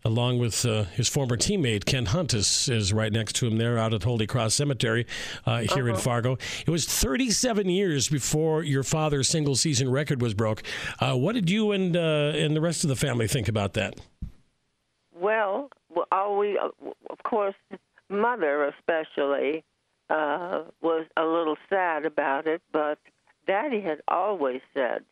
along 0.06 0.38
with 0.38 0.64
uh, 0.64 0.84
his 0.84 1.06
former 1.06 1.36
teammate 1.36 1.84
Ken 1.84 2.06
Hunt 2.06 2.32
is, 2.32 2.70
is 2.70 2.94
right 2.94 3.12
next 3.12 3.36
to 3.36 3.46
him 3.46 3.58
there 3.58 3.76
out 3.76 3.92
at 3.92 4.04
Holy 4.04 4.26
Cross 4.26 4.54
Cemetery 4.54 5.06
uh, 5.44 5.58
here 5.58 5.84
uh-huh. 5.84 5.96
in 5.96 5.96
Fargo. 5.96 6.38
It 6.66 6.70
was 6.70 6.86
37 6.86 7.68
years 7.68 8.08
before 8.08 8.62
your 8.62 8.82
father's 8.82 9.28
single 9.28 9.54
season 9.54 9.90
record 9.90 10.22
was 10.22 10.32
broke. 10.32 10.62
what 10.98 11.34
did 11.34 11.50
you 11.50 11.72
and 11.72 11.94
and 11.94 12.56
the 12.56 12.60
rest 12.62 12.84
of 12.84 12.88
the 12.88 12.96
family 12.96 13.28
think 13.28 13.48
about 13.48 13.74
that? 13.74 13.96
Well, 15.18 15.70
all 16.12 16.38
we, 16.38 16.58
uh, 16.58 16.68
of 17.10 17.22
course, 17.22 17.54
mother 18.08 18.64
especially 18.64 19.64
uh, 20.10 20.64
was 20.82 21.06
a 21.16 21.24
little 21.24 21.56
sad 21.68 22.04
about 22.04 22.46
it, 22.46 22.62
but 22.72 22.98
Daddy 23.46 23.80
had 23.80 24.02
always 24.08 24.60
said 24.74 25.04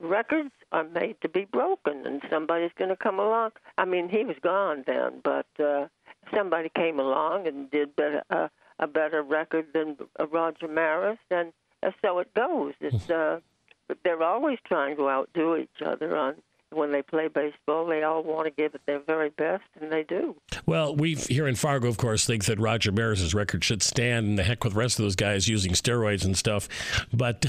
records 0.00 0.50
are 0.72 0.84
made 0.84 1.20
to 1.20 1.28
be 1.28 1.44
broken, 1.44 2.06
and 2.06 2.22
somebody's 2.28 2.72
going 2.76 2.88
to 2.88 2.96
come 2.96 3.18
along. 3.18 3.52
I 3.78 3.84
mean, 3.84 4.08
he 4.08 4.24
was 4.24 4.36
gone 4.42 4.84
then, 4.86 5.20
but 5.22 5.46
uh, 5.62 5.86
somebody 6.34 6.70
came 6.74 6.98
along 6.98 7.46
and 7.46 7.70
did 7.70 7.94
better, 7.94 8.22
uh, 8.30 8.48
a 8.78 8.86
better 8.86 9.22
record 9.22 9.66
than 9.72 9.96
uh, 10.18 10.26
Roger 10.26 10.68
Maris, 10.68 11.18
and 11.30 11.52
uh, 11.82 11.90
so 12.02 12.18
it 12.18 12.34
goes. 12.34 12.74
It's 12.80 13.08
uh, 13.10 13.40
but 13.88 13.98
they're 14.04 14.22
always 14.22 14.58
trying 14.64 14.96
to 14.96 15.08
outdo 15.08 15.56
each 15.56 15.82
other 15.84 16.16
on 16.16 16.36
when 16.72 16.92
they 16.92 17.02
play 17.02 17.28
baseball, 17.28 17.86
they 17.86 18.02
all 18.02 18.22
want 18.22 18.46
to 18.46 18.50
give 18.50 18.74
it 18.74 18.80
their 18.86 19.00
very 19.00 19.30
best, 19.30 19.64
and 19.80 19.92
they 19.92 20.02
do. 20.02 20.36
Well, 20.66 20.94
we 20.94 21.14
here 21.14 21.46
in 21.46 21.54
Fargo, 21.54 21.88
of 21.88 21.96
course, 21.96 22.26
think 22.26 22.44
that 22.46 22.58
Roger 22.58 22.92
Maris's 22.92 23.34
record 23.34 23.64
should 23.64 23.82
stand, 23.82 24.26
and 24.26 24.38
the 24.38 24.42
heck 24.42 24.64
with 24.64 24.74
the 24.74 24.78
rest 24.78 24.98
of 24.98 25.04
those 25.04 25.16
guys 25.16 25.48
using 25.48 25.72
steroids 25.72 26.24
and 26.24 26.36
stuff. 26.36 26.68
But, 27.12 27.46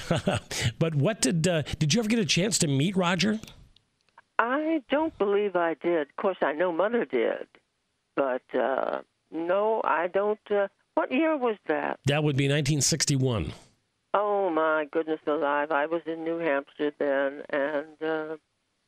but 0.79 0.95
what 0.95 1.21
did 1.21 1.47
uh, 1.47 1.63
did 1.79 1.93
you 1.93 2.01
ever 2.01 2.09
get 2.09 2.19
a 2.19 2.25
chance 2.25 2.57
to 2.59 2.67
meet 2.67 2.95
Roger? 2.95 3.39
I 4.39 4.81
don't 4.89 5.17
believe 5.17 5.55
I 5.55 5.75
did. 5.75 6.09
Of 6.09 6.15
course, 6.17 6.37
I 6.41 6.53
know 6.53 6.71
Mother 6.71 7.05
did, 7.05 7.47
but 8.15 8.43
uh, 8.53 9.01
no, 9.31 9.81
I 9.83 10.07
don't. 10.07 10.39
Uh, 10.49 10.67
what 10.95 11.11
year 11.11 11.37
was 11.37 11.57
that? 11.67 11.99
That 12.05 12.23
would 12.23 12.35
be 12.35 12.45
1961. 12.45 13.53
Oh 14.13 14.49
my 14.49 14.85
goodness 14.91 15.19
alive! 15.25 15.71
I 15.71 15.85
was 15.87 16.01
in 16.05 16.23
New 16.23 16.37
Hampshire 16.37 16.91
then, 16.99 17.41
and 17.49 18.01
uh, 18.01 18.35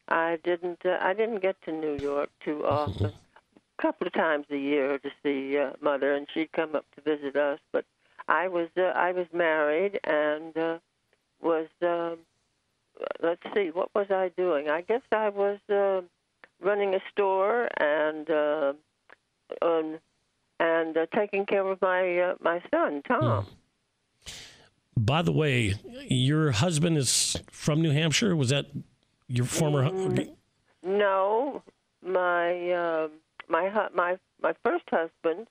I 0.07 0.37
didn't. 0.43 0.85
Uh, 0.85 0.97
I 1.01 1.13
didn't 1.13 1.41
get 1.41 1.61
to 1.63 1.71
New 1.71 1.97
York 1.97 2.29
too 2.43 2.65
often. 2.65 3.07
a 3.07 3.13
couple 3.81 4.07
of 4.07 4.13
times 4.13 4.45
a 4.51 4.57
year 4.57 4.97
to 4.99 5.09
see 5.23 5.57
uh, 5.57 5.71
mother, 5.81 6.13
and 6.13 6.27
she'd 6.33 6.51
come 6.51 6.75
up 6.75 6.85
to 6.95 7.01
visit 7.01 7.35
us. 7.35 7.59
But 7.71 7.85
I 8.27 8.47
was 8.47 8.69
uh, 8.77 8.93
I 8.95 9.11
was 9.11 9.27
married 9.33 9.99
and 10.03 10.55
uh, 10.57 10.77
was. 11.41 11.67
Uh, 11.81 12.15
let's 13.21 13.41
see, 13.53 13.71
what 13.71 13.89
was 13.93 14.07
I 14.09 14.31
doing? 14.37 14.69
I 14.69 14.81
guess 14.81 15.01
I 15.11 15.29
was 15.29 15.59
uh, 15.69 16.01
running 16.61 16.93
a 16.93 16.99
store 17.11 17.67
and 17.77 18.29
uh, 18.29 18.73
um, 19.61 19.99
and 20.59 20.97
uh, 20.97 21.05
taking 21.13 21.45
care 21.45 21.67
of 21.67 21.81
my 21.81 22.19
uh, 22.19 22.35
my 22.41 22.61
son 22.71 23.01
Tom. 23.07 23.45
Hmm. 23.45 24.31
By 24.97 25.21
the 25.21 25.33
way, 25.33 25.73
your 26.07 26.51
husband 26.51 26.97
is 26.97 27.35
from 27.51 27.81
New 27.81 27.91
Hampshire. 27.91 28.33
Was 28.35 28.49
that 28.49 28.67
your 29.27 29.45
former. 29.45 29.89
Mm, 29.89 30.29
no, 30.83 31.63
my 32.03 32.71
uh, 32.71 33.07
my 33.47 33.89
my 33.93 34.17
my 34.41 34.53
first 34.63 34.85
husband 34.89 35.47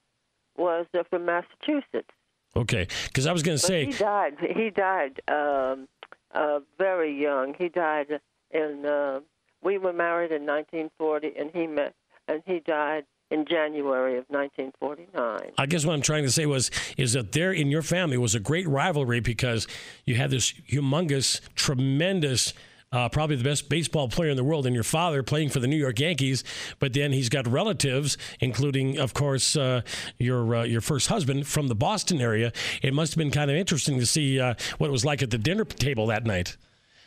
was 0.57 0.87
uh, 0.95 1.03
from 1.11 1.25
Massachusetts. 1.25 2.11
Okay, 2.57 2.87
because 3.07 3.27
I 3.27 3.33
was 3.33 3.43
going 3.43 3.59
to 3.59 3.65
say 3.65 3.87
he 3.87 3.93
died. 3.93 4.37
He 4.41 4.71
died 4.71 5.21
um, 5.29 5.89
uh, 6.33 6.61
very 6.79 7.21
young. 7.21 7.55
He 7.59 7.69
died 7.69 8.21
in. 8.51 8.87
Uh, 8.87 9.21
we 9.63 9.79
were 9.79 9.95
married 9.95 10.31
in 10.31 10.45
1940, 10.45 11.33
and 11.39 11.51
he 11.53 11.67
met 11.67 11.95
and 12.29 12.43
he 12.47 12.61
died 12.61 13.05
in 13.31 13.45
January 13.47 14.19
of 14.19 14.25
1949. 14.29 15.53
I 15.59 15.67
guess 15.67 15.85
what 15.85 15.95
I'm 15.95 16.03
trying 16.03 16.25
to 16.25 16.31
say 16.31 16.47
was 16.47 16.71
is 16.97 17.15
that 17.15 17.33
there 17.33 17.53
in 17.53 17.69
your 17.69 17.83
family 17.83 18.19
was 18.19 18.35
a 18.35 18.41
great 18.41 18.69
rivalry 18.69 19.21
because 19.21 19.67
you 20.05 20.15
had 20.15 20.31
this 20.31 20.53
humongous, 20.53 21.41
tremendous 21.55 22.53
uh, 22.95 23.09
probably 23.09 23.37
the 23.37 23.45
best 23.45 23.69
baseball 23.69 24.09
player 24.09 24.31
in 24.31 24.37
the 24.37 24.45
world, 24.45 24.67
and 24.67 24.75
your 24.75 24.85
father 24.85 25.23
playing 25.23 25.51
for 25.51 25.59
the 25.61 25.67
New 25.67 25.77
York 25.77 25.99
Yankees. 25.99 26.45
But 26.79 26.93
then 26.93 27.13
he's 27.13 27.29
got 27.29 27.47
relatives, 27.47 28.17
including, 28.41 28.99
of 28.99 29.15
course, 29.15 29.57
uh, 29.57 29.83
your 30.19 30.55
uh, 30.55 30.63
your 30.63 30.81
first 30.81 31.09
husband 31.09 31.47
from 31.47 31.67
the 31.69 31.75
Boston 31.75 32.21
area. 32.21 32.53
It 32.83 32.95
must 32.95 33.15
have 33.15 33.19
been 33.19 33.33
kind 33.33 33.51
of 33.51 33.57
interesting 33.57 33.99
to 33.99 34.07
see 34.07 34.39
uh, 34.39 34.55
what 34.79 34.87
it 34.89 34.93
was 34.93 35.05
like 35.05 35.23
at 35.23 35.31
the 35.31 35.39
dinner 35.39 35.65
table 35.65 36.07
that 36.07 36.25
night. 36.25 36.57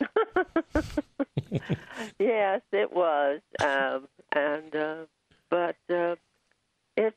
yes, 2.18 2.60
it 2.72 2.92
was, 2.92 3.40
um, 3.64 4.06
and 4.32 4.76
uh, 4.76 4.96
but 5.48 5.76
uh, 5.90 6.16
it 6.96 7.14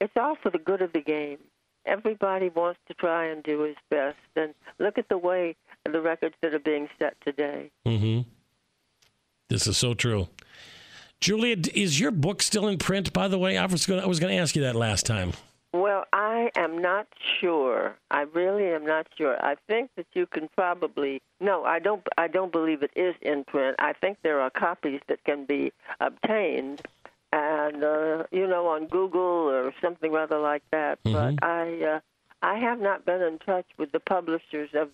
it's 0.00 0.16
all 0.16 0.36
for 0.42 0.50
the 0.50 0.58
good 0.58 0.82
of 0.82 0.92
the 0.92 1.00
game 1.00 1.38
everybody 1.86 2.48
wants 2.48 2.80
to 2.88 2.94
try 2.94 3.26
and 3.26 3.42
do 3.42 3.60
his 3.62 3.76
best. 3.90 4.16
And 4.34 4.54
look 4.78 4.98
at 4.98 5.08
the 5.08 5.18
way 5.18 5.56
the 5.92 6.00
records 6.00 6.34
that 6.42 6.54
are 6.54 6.58
being 6.58 6.88
set 6.98 7.16
today. 7.20 7.70
Mm-hmm. 7.86 8.28
This 9.48 9.66
is 9.66 9.76
so 9.76 9.94
true. 9.94 10.28
Julia, 11.20 11.56
is 11.74 11.98
your 11.98 12.10
book 12.10 12.42
still 12.42 12.68
in 12.68 12.78
print? 12.78 13.12
By 13.12 13.28
the 13.28 13.38
way, 13.38 13.56
I 13.56 13.66
was 13.66 13.86
going 13.86 14.02
to 14.02 14.34
ask 14.34 14.54
you 14.54 14.62
that 14.62 14.76
last 14.76 15.06
time. 15.06 15.32
Well, 15.72 16.04
I 16.12 16.50
am 16.56 16.80
not 16.80 17.06
sure. 17.40 17.96
I 18.10 18.22
really 18.22 18.66
am 18.66 18.86
not 18.86 19.08
sure. 19.16 19.36
I 19.44 19.56
think 19.66 19.90
that 19.96 20.06
you 20.14 20.26
can 20.26 20.48
probably 20.56 21.20
no. 21.40 21.64
I 21.64 21.80
don't. 21.80 22.06
I 22.16 22.28
don't 22.28 22.50
believe 22.50 22.82
it 22.82 22.92
is 22.96 23.14
in 23.20 23.44
print. 23.44 23.76
I 23.78 23.92
think 23.92 24.18
there 24.22 24.40
are 24.40 24.48
copies 24.48 25.00
that 25.08 25.22
can 25.24 25.44
be 25.44 25.72
obtained, 26.00 26.82
and 27.32 27.84
uh, 27.84 28.24
you 28.30 28.46
know, 28.46 28.68
on 28.68 28.86
Google 28.86 29.20
or 29.20 29.74
something 29.82 30.12
rather 30.12 30.38
like 30.38 30.62
that. 30.70 31.02
Mm-hmm. 31.04 31.36
But 31.36 31.44
I, 31.46 31.82
uh, 31.82 32.00
I 32.40 32.58
have 32.58 32.80
not 32.80 33.04
been 33.04 33.20
in 33.20 33.38
touch 33.38 33.66
with 33.76 33.92
the 33.92 34.00
publishers 34.00 34.70
of 34.72 34.88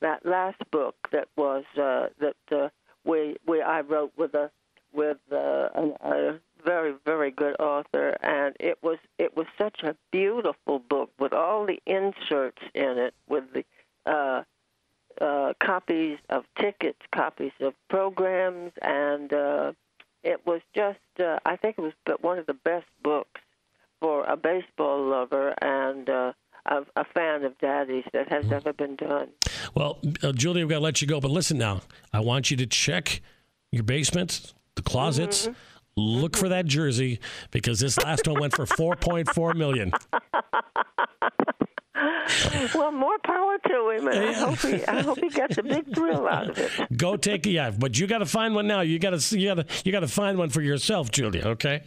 that 0.00 0.24
last 0.24 0.58
book 0.70 0.96
that 1.12 1.28
was 1.36 1.64
uh, 1.76 2.08
that 2.20 2.36
uh, 2.52 2.68
we 3.04 3.36
we 3.46 3.62
I 3.62 3.80
wrote 3.80 4.12
with 4.16 4.34
a 4.34 4.50
with 4.92 5.18
uh, 5.32 5.68
a, 5.74 5.92
a 6.02 6.40
very 6.64 6.94
very 7.04 7.30
good 7.30 7.56
author, 7.60 8.16
and 8.22 8.56
it 8.60 8.78
was 8.82 8.98
it 9.18 9.36
was 9.36 9.46
such 9.56 9.82
a 9.82 9.96
beautiful 10.10 10.78
book 10.78 11.10
with 11.18 11.32
all 11.32 11.66
the 11.66 11.80
inserts 11.86 12.62
in 12.74 12.98
it, 12.98 13.14
with 13.28 13.44
the 13.52 13.64
uh, 14.06 14.42
uh, 15.20 15.52
copies 15.60 16.18
of 16.28 16.44
tickets, 16.58 17.00
copies 17.12 17.52
of 17.60 17.74
programs, 17.88 18.72
and 18.82 19.32
uh, 19.32 19.72
it 20.22 20.46
was 20.46 20.60
just 20.74 20.98
uh, 21.20 21.38
I 21.44 21.56
think 21.56 21.76
it 21.78 21.82
was 21.82 21.92
one 22.20 22.38
of 22.38 22.46
the 22.46 22.54
best 22.54 22.86
books 23.02 23.40
for 24.00 24.24
a 24.24 24.36
baseball 24.36 25.04
lover 25.04 25.54
and. 25.60 26.08
Uh, 26.08 26.32
a, 26.66 26.84
a 26.96 27.04
fan 27.04 27.44
of 27.44 27.58
Daddy's 27.58 28.04
that 28.12 28.28
has 28.28 28.50
ever 28.52 28.72
been 28.72 28.96
done. 28.96 29.28
Well, 29.74 29.98
uh, 30.22 30.32
Julia, 30.32 30.64
we've 30.64 30.70
got 30.70 30.78
to 30.78 30.84
let 30.84 31.02
you 31.02 31.08
go, 31.08 31.20
but 31.20 31.30
listen 31.30 31.58
now. 31.58 31.82
I 32.12 32.20
want 32.20 32.50
you 32.50 32.56
to 32.58 32.66
check 32.66 33.20
your 33.70 33.82
basement, 33.82 34.54
the 34.74 34.82
closets. 34.82 35.46
Mm-hmm. 35.46 35.52
Look 36.00 36.36
for 36.36 36.48
that 36.48 36.66
jersey 36.66 37.18
because 37.50 37.80
this 37.80 37.98
last 37.98 38.26
one 38.28 38.40
went 38.40 38.54
for 38.54 38.66
4.4 38.66 39.56
million. 39.56 39.92
well, 42.74 42.92
more 42.92 43.18
power 43.18 43.58
to 43.66 43.90
him, 43.90 44.08
and 44.08 44.18
I 44.18 44.32
hope 44.32 44.58
he, 44.58 44.84
I 44.86 45.02
hope 45.02 45.18
he 45.18 45.28
gets 45.28 45.58
a 45.58 45.62
big 45.62 45.94
thrill 45.94 46.28
out 46.28 46.50
of 46.50 46.58
it. 46.58 46.70
Go 46.96 47.16
take 47.16 47.46
a 47.46 47.50
yeah, 47.50 47.70
but 47.70 47.98
you 47.98 48.06
got 48.06 48.18
to 48.18 48.26
find 48.26 48.54
one 48.54 48.66
now. 48.66 48.80
You 48.80 48.98
got 48.98 49.18
to 49.18 49.38
you 49.38 49.54
got 49.54 49.68
to 49.68 49.82
you 49.84 49.92
got 49.92 50.00
to 50.00 50.08
find 50.08 50.38
one 50.38 50.50
for 50.50 50.60
yourself, 50.60 51.10
Julia. 51.10 51.46
Okay. 51.48 51.82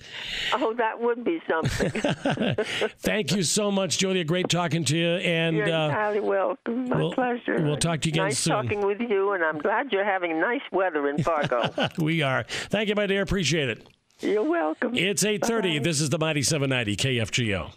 Oh, 0.54 0.74
that 0.76 1.00
would 1.00 1.24
be 1.24 1.42
something. 1.50 1.92
Thank 3.00 3.32
you 3.34 3.44
so 3.44 3.72
much, 3.72 3.98
Julia. 3.98 4.24
Great 4.24 4.50
talking 4.50 4.84
to 4.86 4.98
you, 4.98 5.10
and 5.16 5.56
you're 5.56 5.72
uh, 5.72 5.88
entirely 5.88 6.20
welcome. 6.20 6.90
My 6.90 6.98
we'll, 6.98 7.14
pleasure. 7.14 7.62
We'll 7.62 7.78
talk 7.78 8.02
to 8.02 8.10
you 8.10 8.14
again 8.14 8.26
nice 8.26 8.40
soon. 8.40 8.54
Nice 8.54 8.64
talking 8.64 8.86
with 8.86 9.00
you, 9.02 9.34
and 9.34 9.44
I'm 9.44 9.60
glad 9.60 9.92
you're 9.92 10.06
having 10.06 10.40
nice 10.40 10.62
weather 10.72 11.08
in 11.10 11.22
Fargo. 11.24 11.70
we 11.98 12.22
are. 12.22 12.44
Thank 12.48 12.90
you, 12.90 12.96
my 12.96 13.08
dear. 13.08 13.22
Appreciate 13.22 13.70
it. 13.70 13.88
You're 14.20 14.48
welcome. 14.48 14.96
It's 14.96 15.24
8:30. 15.24 15.84
This 15.84 16.00
is 16.00 16.10
the 16.10 16.20
Mighty 16.20 16.44
790 16.44 16.96
KFGO. 16.96 17.72